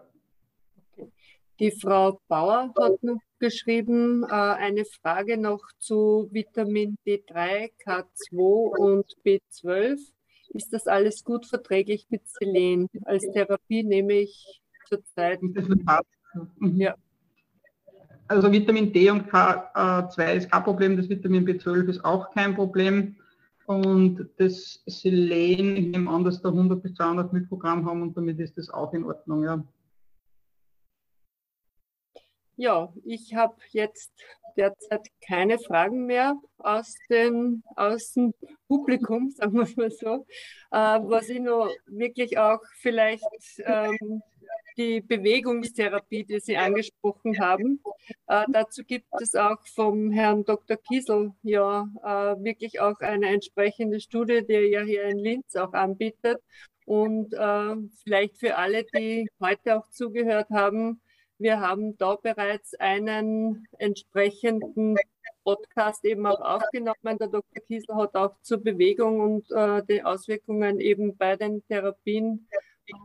[1.60, 9.06] Die Frau Bauer hat noch geschrieben, äh, eine Frage noch zu Vitamin D3, K2 und
[9.26, 10.00] B12.
[10.50, 12.88] Ist das alles gut verträglich mit Selen?
[13.06, 15.42] Als Therapie nehme ich zurzeit.
[15.42, 16.76] Mhm.
[16.76, 16.96] Ja.
[18.28, 23.16] Also Vitamin D und K2 ist kein Problem, das Vitamin B12 ist auch kein Problem.
[23.66, 28.40] Und das Selen, ich nehme an, dass da 100 bis 200 Mikrogramm haben und damit
[28.40, 29.44] ist das auch in Ordnung.
[29.44, 29.64] Ja.
[32.58, 34.14] Ja, ich habe jetzt
[34.56, 38.34] derzeit keine Fragen mehr aus, den, aus dem
[38.70, 40.26] Publikum, sagen wir mal so.
[40.72, 43.26] Äh, was ich noch wirklich auch vielleicht
[43.66, 44.22] ähm,
[44.78, 47.82] die Bewegungstherapie, die Sie angesprochen haben.
[48.28, 50.78] Äh, dazu gibt es auch vom Herrn Dr.
[50.78, 55.74] Kiesel ja äh, wirklich auch eine entsprechende Studie, die er ja hier in Linz auch
[55.74, 56.42] anbietet.
[56.86, 61.02] Und äh, vielleicht für alle, die heute auch zugehört haben,
[61.38, 64.98] wir haben da bereits einen entsprechenden
[65.44, 67.18] Podcast eben auch aufgenommen.
[67.20, 67.64] Der Dr.
[67.68, 72.48] Kiesel hat auch zur Bewegung und äh, die Auswirkungen eben bei den Therapien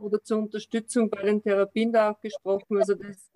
[0.01, 2.77] oder zur Unterstützung bei den Therapien da auch gesprochen.
[2.77, 3.31] Also das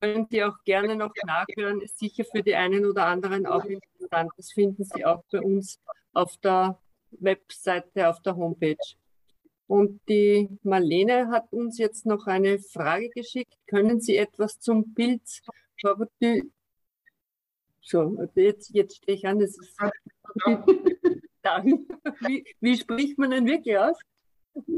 [0.00, 1.80] können Sie auch gerne noch nachhören.
[1.80, 4.30] Ist sicher für die einen oder anderen auch interessant.
[4.36, 5.78] Das finden Sie auch bei uns
[6.12, 6.78] auf der
[7.12, 8.76] Webseite, auf der Homepage.
[9.70, 13.54] Und die Marlene hat uns jetzt noch eine Frage geschickt.
[13.68, 15.42] Können Sie etwas zum Pilz
[17.80, 19.38] so, jetzt, jetzt stehe ich an.
[19.38, 19.78] Das ist,
[22.26, 23.96] wie, wie spricht man denn wirklich aus?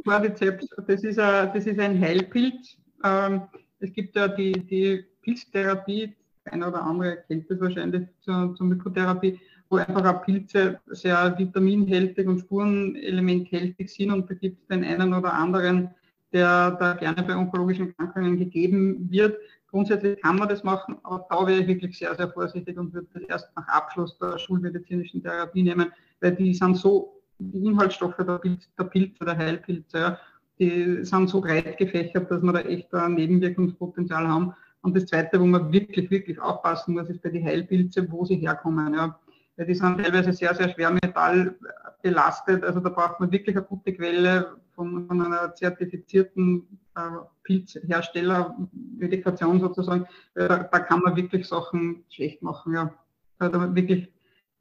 [0.04, 2.76] Cordyceps, das ist, ein, das ist ein Heilpilz.
[3.02, 3.48] Ähm,
[3.80, 6.14] es gibt ja die, die Pilztherapie,
[6.44, 9.38] einer oder andere kennt das wahrscheinlich zur, zur Mikrotherapie
[9.72, 15.14] wo einfach auch Pilze sehr vitaminhältig und spurenelementhältig sind und da gibt es den einen
[15.14, 15.88] oder anderen,
[16.30, 19.38] der da gerne bei onkologischen Krankheiten gegeben wird.
[19.70, 23.08] Grundsätzlich kann man das machen, aber da wäre ich wirklich sehr, sehr vorsichtig und würde
[23.14, 25.90] das erst nach Abschluss der schulmedizinischen Therapie nehmen,
[26.20, 30.18] weil die sind so, die Inhaltsstoffe der, Pilz, der Pilze, der Heilpilze,
[30.58, 34.52] die sind so breit gefächert, dass wir da echt ein Nebenwirkungspotenzial haben.
[34.82, 38.36] Und das Zweite, wo man wirklich, wirklich aufpassen muss, ist bei den Heilpilze, wo sie
[38.36, 38.94] herkommen.
[38.94, 39.18] Ja
[39.56, 42.64] weil die sind teilweise sehr, sehr schwer metallbelastet.
[42.64, 47.00] Also da braucht man wirklich eine gute Quelle von, von einer zertifizierten äh,
[47.42, 48.56] Pilzhersteller,
[48.96, 50.06] Medikation sozusagen.
[50.34, 52.74] Äh, da, da, kann man wirklich Sachen schlecht machen.
[52.74, 52.94] Ja.
[53.38, 54.10] Da wirklich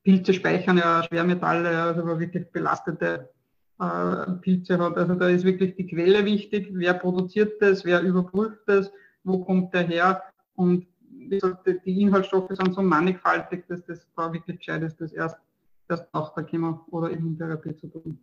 [0.04, 3.30] Pilze speichern ja Schwermetalle, also wirklich belastete
[3.80, 4.98] äh, Pilze hat.
[4.98, 6.70] Also da ist wirklich die Quelle wichtig.
[6.74, 7.86] Wer produziert das?
[7.86, 8.92] Wer überprüft das?
[9.24, 10.24] Wo kommt der her?
[10.56, 15.12] Und wie gesagt, die Inhaltsstoffe sind so mannigfaltig, dass das da wirklich gescheit ist, das
[15.14, 15.38] erst,
[15.90, 18.20] erst nach der Chemo- oder Immuntherapie zu tun.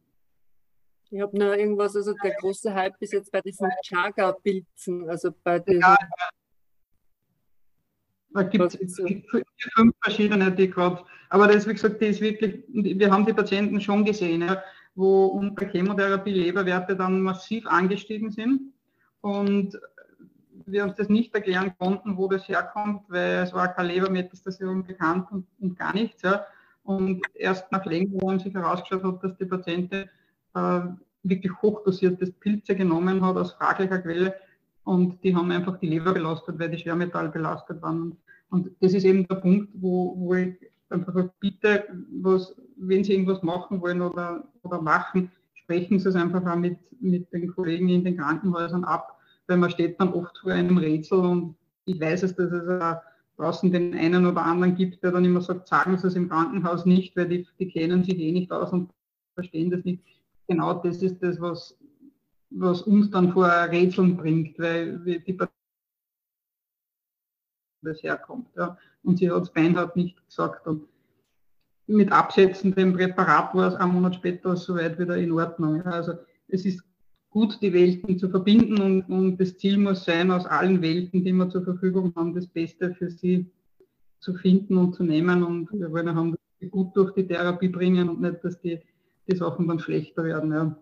[1.10, 5.58] Ich habe nur irgendwas, also der große Hype ist jetzt bei diesen Chaga-Pilzen, also bei
[5.58, 5.80] diesen.
[5.80, 5.96] Ja,
[8.34, 13.10] da gibt es fünf verschiedene, die gerade, aber das, wie gesagt, die ist wirklich, wir
[13.10, 14.62] haben die Patienten schon gesehen, ja,
[14.94, 18.74] wo unter Chemotherapie Leberwerte dann massiv angestiegen sind.
[19.20, 19.78] Und
[20.70, 25.26] wir uns das nicht erklären konnten, wo das herkommt, weil es war keine Lebermetastasion bekannt
[25.30, 26.22] und, und gar nichts.
[26.22, 26.46] Ja.
[26.84, 30.08] Und erst nach längerem sich herausgestellt hat, dass die Patientin
[30.54, 30.80] äh,
[31.22, 34.34] wirklich hochdosiertes Pilze genommen hat aus fraglicher Quelle
[34.84, 38.16] und die haben einfach die Leber belastet, weil die Schwermetall belastet waren.
[38.48, 40.54] Und das ist eben der Punkt, wo, wo ich
[40.88, 41.84] einfach bitte,
[42.22, 46.78] was, wenn Sie irgendwas machen wollen oder, oder machen, sprechen Sie es einfach auch mit,
[47.02, 49.17] mit den Kollegen in den Krankenhäusern ab
[49.48, 52.98] weil man steht dann oft vor einem Rätsel und ich weiß es, dass es
[53.36, 56.84] draußen den einen oder anderen gibt, der dann immer sagt, sagen Sie es im Krankenhaus
[56.84, 58.90] nicht, weil die, die kennen sich eh nicht aus und
[59.34, 60.04] verstehen das nicht.
[60.48, 61.78] Genau das ist das, was,
[62.50, 65.38] was uns dann vor Rätseln bringt, weil die
[67.82, 68.48] das herkommt.
[68.56, 68.76] Ja.
[69.02, 70.66] Und sie hat es Beinhardt nicht gesagt.
[70.66, 70.88] Und
[71.86, 75.82] mit Absetzen dem Präparat war es einen Monat später soweit wieder in Ordnung.
[75.82, 76.14] Also
[76.48, 76.82] es ist
[77.30, 81.32] gut die Welten zu verbinden und, und das Ziel muss sein, aus allen Welten, die
[81.32, 83.46] wir zur Verfügung haben, das Beste für sie
[84.20, 87.68] zu finden und zu nehmen und wir wollen haben, dass sie gut durch die Therapie
[87.68, 88.80] bringen und nicht, dass die,
[89.28, 90.52] die Sachen dann schlechter werden.
[90.52, 90.76] Ja.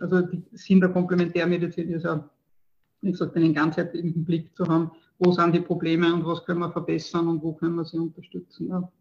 [0.00, 2.28] Also die Sinn der Komplementärmedizin ist ja,
[3.00, 6.70] wie gesagt, einen ganzheitlichen Blick zu haben, wo sind die Probleme und was können wir
[6.70, 8.68] verbessern und wo können wir sie unterstützen.
[8.68, 8.92] Ja.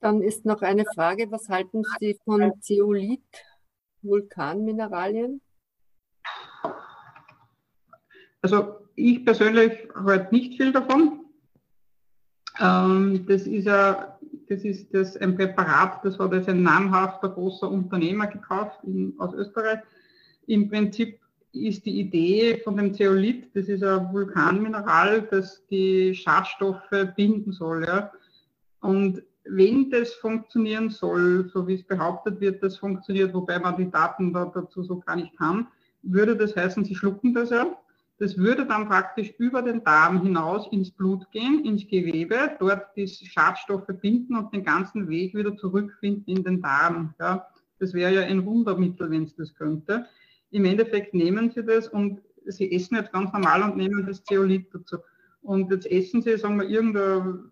[0.00, 3.20] Dann ist noch eine Frage, was halten Sie von Zeolit
[4.02, 5.40] Vulkanmineralien?
[8.42, 11.20] Also ich persönlich halte nicht viel davon.
[12.58, 17.70] Ähm, das ist ja, Das ist das, ein Präparat, das hat jetzt ein namhafter großer
[17.70, 19.78] Unternehmer gekauft in, aus Österreich.
[20.46, 21.20] Im Prinzip
[21.52, 27.84] ist die Idee von dem Zeolit, das ist ein Vulkanmineral, das die Schadstoffe binden soll.
[27.86, 28.12] Ja.
[28.80, 33.90] Und wenn das funktionieren soll, so wie es behauptet wird, das funktioniert, wobei man die
[33.90, 35.68] Daten da dazu so gar nicht haben,
[36.02, 37.76] würde das heißen, sie schlucken das ja.
[38.18, 43.08] Das würde dann praktisch über den Darm hinaus ins Blut gehen, ins Gewebe, dort die
[43.08, 47.14] Schadstoffe binden und den ganzen Weg wieder zurückfinden in den Darm.
[47.18, 47.46] Ja.
[47.78, 50.04] Das wäre ja ein Wundermittel, wenn es das könnte.
[50.50, 54.66] Im Endeffekt nehmen sie das und sie essen jetzt ganz normal und nehmen das Zeolit
[54.74, 54.98] dazu.
[55.40, 57.50] Und jetzt essen sie, sagen wir, irgendeine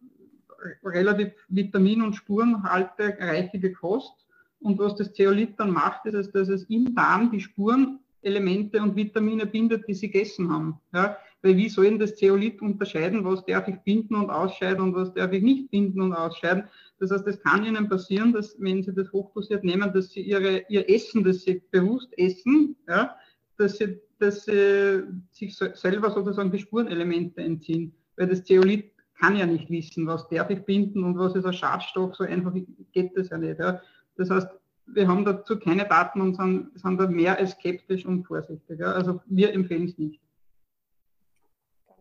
[0.84, 4.26] relativ vitamin- und spurenhaltereiche Kost.
[4.61, 9.46] Und was das Zeolit dann macht, ist, dass es im Darm die Spurenelemente und Vitamine
[9.46, 10.80] bindet, die sie gegessen haben.
[10.92, 11.16] Ja?
[11.42, 15.32] Weil wie sollen das Zeolit unterscheiden, was darf ich binden und ausscheiden und was darf
[15.32, 16.64] ich nicht binden und ausscheiden?
[16.98, 20.64] Das heißt, es kann ihnen passieren, dass wenn sie das hochdosiert nehmen, dass sie ihre,
[20.68, 23.14] ihr Essen, das sie bewusst essen, ja,
[23.56, 27.94] dass sie, dass sie sich selber sozusagen die Spurenelemente entziehen.
[28.16, 31.53] Weil das Zeolit kann ja nicht wissen, was darf ich binden und was ist ein
[31.53, 32.53] Schadstoff, so einfach
[32.93, 33.59] geht das ja nicht.
[33.59, 33.81] Ja.
[34.16, 34.49] Das heißt,
[34.87, 38.79] wir haben dazu keine Daten und sind, sind da mehr als skeptisch und vorsichtig.
[38.79, 38.93] Ja.
[38.93, 40.21] Also wir empfehlen es nicht.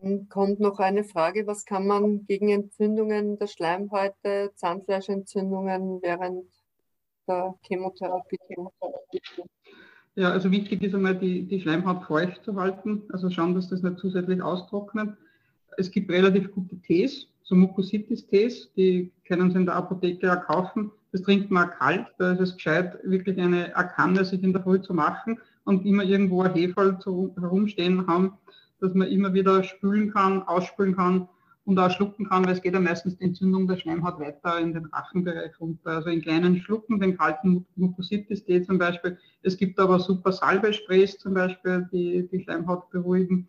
[0.00, 6.44] Dann kommt noch eine Frage, was kann man gegen Entzündungen der Schleimhäute, Zahnfleischentzündungen während
[7.26, 8.68] der Chemotherapie tun?
[10.14, 13.82] Ja, also wichtig ist einmal die, die Schleimhaut feucht zu halten, also schauen, dass das
[13.82, 15.16] nicht zusätzlich austrocknet
[15.78, 20.90] es gibt relativ gute Tees, so Mucositis-Tees, die können Sie in der Apotheke auch kaufen.
[21.12, 24.80] Das trinkt man kalt, da ist es gescheit, wirklich eine Akanne sich in der Früh
[24.80, 26.98] zu machen und immer irgendwo ein Hefe
[27.40, 28.32] herumstehen haben,
[28.80, 31.28] dass man immer wieder spülen kann, ausspülen kann
[31.64, 34.74] und auch schlucken kann, weil es geht ja meistens die Entzündung der Schleimhaut weiter in
[34.74, 35.90] den Rachenbereich runter.
[35.90, 39.16] Also in kleinen Schlucken, den kalten Mucositis-Tee zum Beispiel.
[39.42, 43.48] Es gibt aber super Salbesprays zum Beispiel, die die Schleimhaut beruhigen.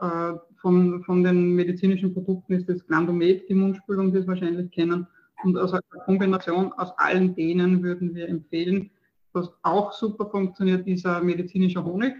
[0.00, 5.06] Äh, von, von den medizinischen Produkten ist das Glandomet, die Mundspülung, die Sie wahrscheinlich kennen.
[5.42, 8.90] Und aus einer Kombination aus allen denen würden wir empfehlen,
[9.32, 12.14] was auch super funktioniert, ist ein medizinischer Honig,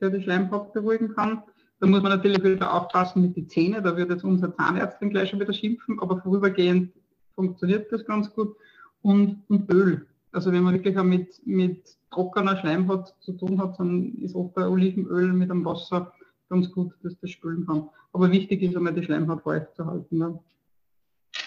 [0.00, 1.42] der die Schleimhaut beruhigen kann.
[1.80, 5.30] Da muss man natürlich wieder aufpassen mit den Zähnen, da wird jetzt unsere Zahnärztin gleich
[5.30, 6.92] schon wieder schimpfen, aber vorübergehend
[7.34, 8.54] funktioniert das ganz gut.
[9.02, 10.06] Und, und Öl.
[10.32, 14.56] Also wenn man wirklich auch mit, mit trockener Schleimhaut zu tun hat, dann ist oft
[14.56, 16.12] ein Olivenöl mit einem Wasser
[16.48, 17.88] ganz gut, dass das spülen kann.
[18.12, 20.18] Aber wichtig ist einmal die Schleimhaut feucht zu halten.
[20.18, 20.38] Ne?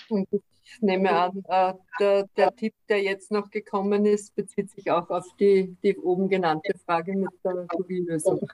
[0.10, 4.92] Und ich nehme an, äh, der, der, Tipp, der jetzt noch gekommen ist, bezieht sich
[4.92, 8.48] auch auf die, die oben genannte Frage mit der Kugelösung.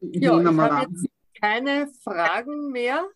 [0.00, 1.06] Ja, ich habe jetzt
[1.40, 3.06] keine Fragen mehr.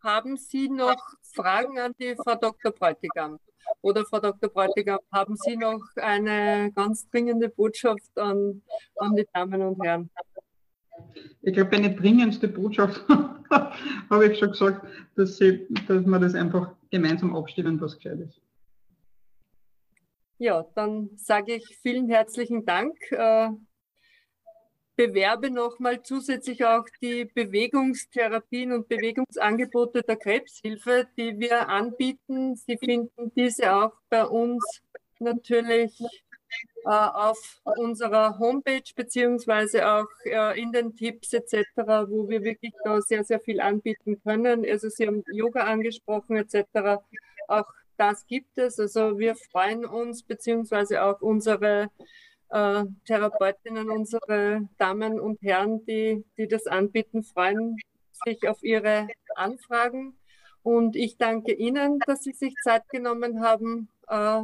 [0.00, 2.72] Haben Sie noch Fragen an die Frau Dr.
[2.72, 3.38] Bräutigam?
[3.82, 4.50] Oder Frau Dr.
[4.50, 8.62] Bräutigam, haben Sie noch eine ganz dringende Botschaft an,
[8.96, 10.10] an die Damen und Herren?
[11.42, 13.04] Ich glaube, eine dringendste Botschaft
[14.10, 14.86] habe ich schon gesagt,
[15.16, 18.40] dass, sie, dass wir das einfach gemeinsam abstimmen, was gescheit ist.
[20.38, 22.96] Ja, dann sage ich vielen herzlichen Dank.
[24.96, 32.56] Bewerbe nochmal zusätzlich auch die Bewegungstherapien und Bewegungsangebote der Krebshilfe, die wir anbieten.
[32.56, 34.82] Sie finden diese auch bei uns
[35.18, 36.00] natürlich
[36.84, 41.56] äh, auf unserer Homepage beziehungsweise auch äh, in den Tipps etc.,
[42.08, 44.64] wo wir wirklich da sehr, sehr viel anbieten können.
[44.64, 47.02] Also Sie haben Yoga angesprochen etc.
[47.48, 47.66] Auch
[47.96, 48.78] das gibt es.
[48.78, 51.90] Also wir freuen uns beziehungsweise auch unsere
[52.54, 57.76] äh, Therapeutinnen, unsere Damen und Herren, die, die das anbieten, freuen
[58.24, 60.16] sich auf Ihre Anfragen.
[60.62, 64.42] Und ich danke Ihnen, dass Sie sich Zeit genommen haben, äh,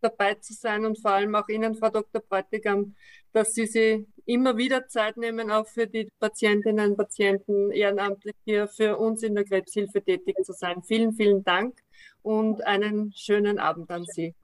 [0.00, 2.22] dabei zu sein und vor allem auch Ihnen, Frau Dr.
[2.22, 2.94] Bräutigam,
[3.34, 8.68] dass Sie sich immer wieder Zeit nehmen, auch für die Patientinnen und Patienten ehrenamtlich hier
[8.68, 10.82] für uns in der Krebshilfe tätig zu sein.
[10.82, 11.78] Vielen, vielen Dank
[12.22, 14.34] und einen schönen Abend an Sie.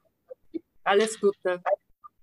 [0.85, 1.63] Alles Gute.